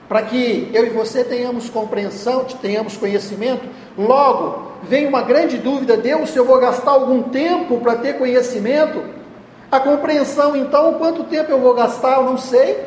[0.09, 3.69] para que eu e você tenhamos compreensão, tenhamos conhecimento.
[3.99, 9.18] Logo, vem uma grande dúvida: Deus, se eu vou gastar algum tempo para ter conhecimento,
[9.71, 12.87] a compreensão, então, quanto tempo eu vou gastar, eu não sei.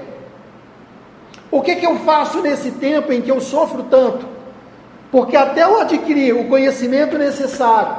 [1.51, 4.25] O que, que eu faço nesse tempo em que eu sofro tanto?
[5.11, 7.97] Porque até eu adquirir o conhecimento necessário,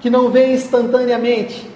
[0.00, 1.70] que não vem instantaneamente,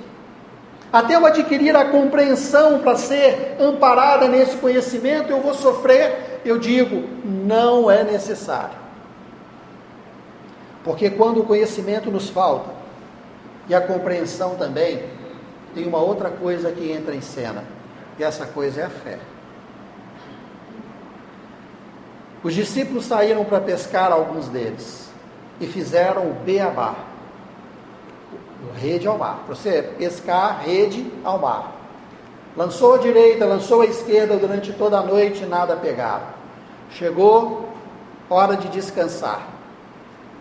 [0.94, 6.40] até eu adquirir a compreensão para ser amparada nesse conhecimento, eu vou sofrer.
[6.44, 8.76] Eu digo, não é necessário.
[10.84, 12.70] Porque quando o conhecimento nos falta,
[13.68, 15.02] e a compreensão também,
[15.74, 17.64] tem uma outra coisa que entra em cena,
[18.18, 19.18] e essa coisa é a fé.
[22.42, 25.10] Os discípulos saíram para pescar alguns deles
[25.60, 26.94] e fizeram o beabá
[28.72, 29.42] rede ao mar.
[29.46, 31.72] Para você pescar, rede ao mar.
[32.56, 36.34] Lançou a direita, lançou a esquerda durante toda a noite, nada pegava.
[36.90, 37.68] Chegou
[38.30, 39.48] hora de descansar.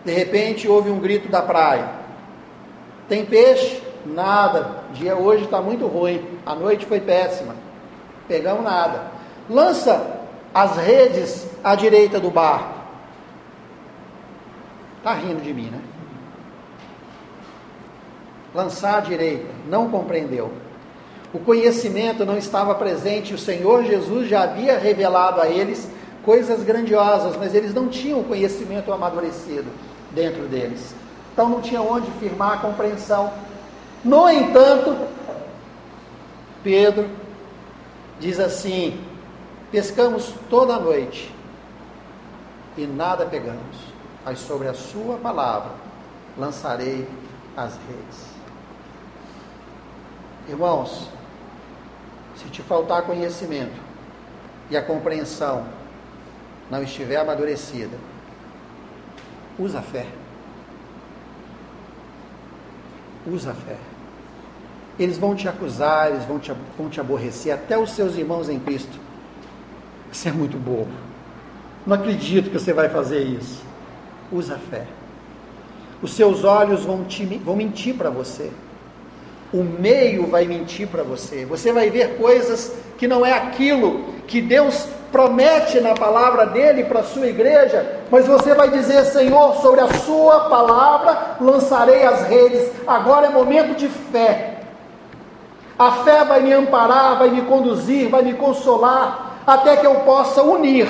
[0.04, 1.88] De repente houve um grito da praia.
[3.08, 3.82] Tem peixe?
[4.06, 4.84] Nada.
[4.92, 6.24] Dia hoje está muito ruim.
[6.44, 7.54] A noite foi péssima.
[8.28, 9.12] Pegamos nada.
[9.48, 10.20] Lança
[10.52, 12.74] as redes à direita do barco.
[14.98, 15.80] Está rindo de mim, né?
[18.54, 20.52] lançar à direita, não compreendeu.
[21.32, 25.90] O conhecimento não estava presente, o Senhor Jesus já havia revelado a eles
[26.24, 29.66] coisas grandiosas, mas eles não tinham o conhecimento amadurecido
[30.12, 30.94] dentro deles.
[31.32, 33.32] Então não tinha onde firmar a compreensão.
[34.04, 35.08] No entanto,
[36.62, 37.08] Pedro
[38.20, 39.02] diz assim:
[39.72, 41.34] pescamos toda a noite
[42.76, 43.78] e nada pegamos,
[44.24, 45.70] mas sobre a Sua palavra
[46.36, 47.08] lançarei
[47.56, 48.34] as redes.
[50.48, 51.08] Irmãos,
[52.36, 53.80] se te faltar conhecimento
[54.68, 55.66] e a compreensão
[56.70, 57.96] não estiver amadurecida,
[59.58, 60.06] usa a fé.
[63.26, 63.93] Usa a fé.
[64.98, 68.58] Eles vão te acusar, eles vão te, vão te aborrecer, até os seus irmãos em
[68.58, 68.98] Cristo.
[70.12, 70.92] Você é muito bobo.
[71.86, 73.62] Não acredito que você vai fazer isso.
[74.30, 74.86] Usa a fé.
[76.00, 78.50] Os seus olhos vão, te, vão mentir para você
[79.54, 81.44] o meio vai mentir para você.
[81.44, 87.00] Você vai ver coisas que não é aquilo que Deus promete na palavra dele para
[87.00, 92.68] a sua igreja, mas você vai dizer: Senhor, sobre a sua palavra lançarei as redes.
[92.84, 94.53] Agora é momento de fé.
[95.78, 100.42] A fé vai me amparar, vai me conduzir, vai me consolar, até que eu possa
[100.42, 100.86] unir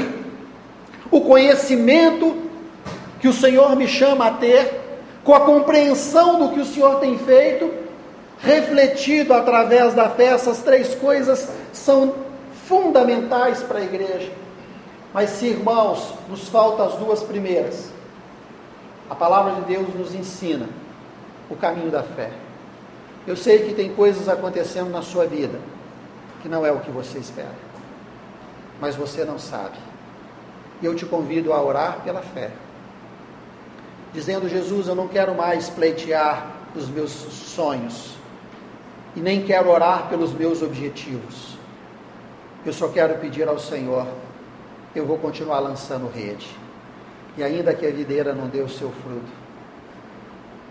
[1.11, 2.37] o conhecimento
[3.21, 4.83] que o Senhor me chama a ter
[5.23, 7.85] com a compreensão do que o Senhor tem feito
[8.39, 12.15] refletido através da fé, essas três coisas são
[12.69, 14.31] fundamentais para a igreja.
[15.13, 17.91] Mas se, irmãos, nos faltam as duas primeiras,
[19.09, 20.69] a palavra de Deus nos ensina
[21.49, 22.31] o caminho da fé.
[23.27, 25.59] Eu sei que tem coisas acontecendo na sua vida
[26.45, 27.55] que não é o que você espera,
[28.79, 29.79] mas você não sabe.
[30.83, 32.51] E eu te convido a orar pela fé,
[34.13, 38.15] dizendo: Jesus, eu não quero mais pleitear os meus sonhos,
[39.17, 41.57] e nem quero orar pelos meus objetivos.
[42.67, 44.07] Eu só quero pedir ao Senhor,
[44.95, 46.49] eu vou continuar lançando rede.
[47.39, 49.44] E ainda que a videira não dê o seu fruto,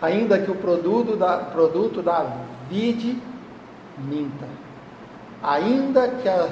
[0.01, 2.25] ainda que o produto da, produto da
[2.69, 3.21] vide
[3.97, 4.47] minta,
[5.41, 6.49] ainda que, a,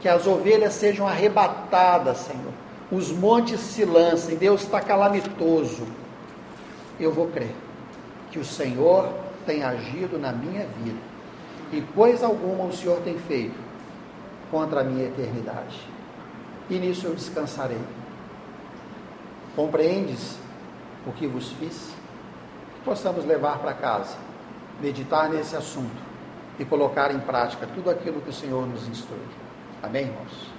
[0.00, 2.52] que as ovelhas sejam arrebatadas, Senhor,
[2.90, 5.86] os montes se lancem, Deus está calamitoso,
[6.98, 7.54] eu vou crer
[8.30, 9.12] que o Senhor
[9.44, 10.98] tem agido na minha vida
[11.72, 13.58] e coisa alguma o Senhor tem feito
[14.50, 15.80] contra a minha eternidade.
[16.68, 17.80] E nisso eu descansarei.
[19.54, 20.36] Compreendes
[21.06, 21.95] o que vos fiz?
[22.86, 24.16] Possamos levar para casa,
[24.80, 26.00] meditar nesse assunto
[26.56, 29.18] e colocar em prática tudo aquilo que o Senhor nos instrui.
[29.82, 30.55] Amém, irmãos?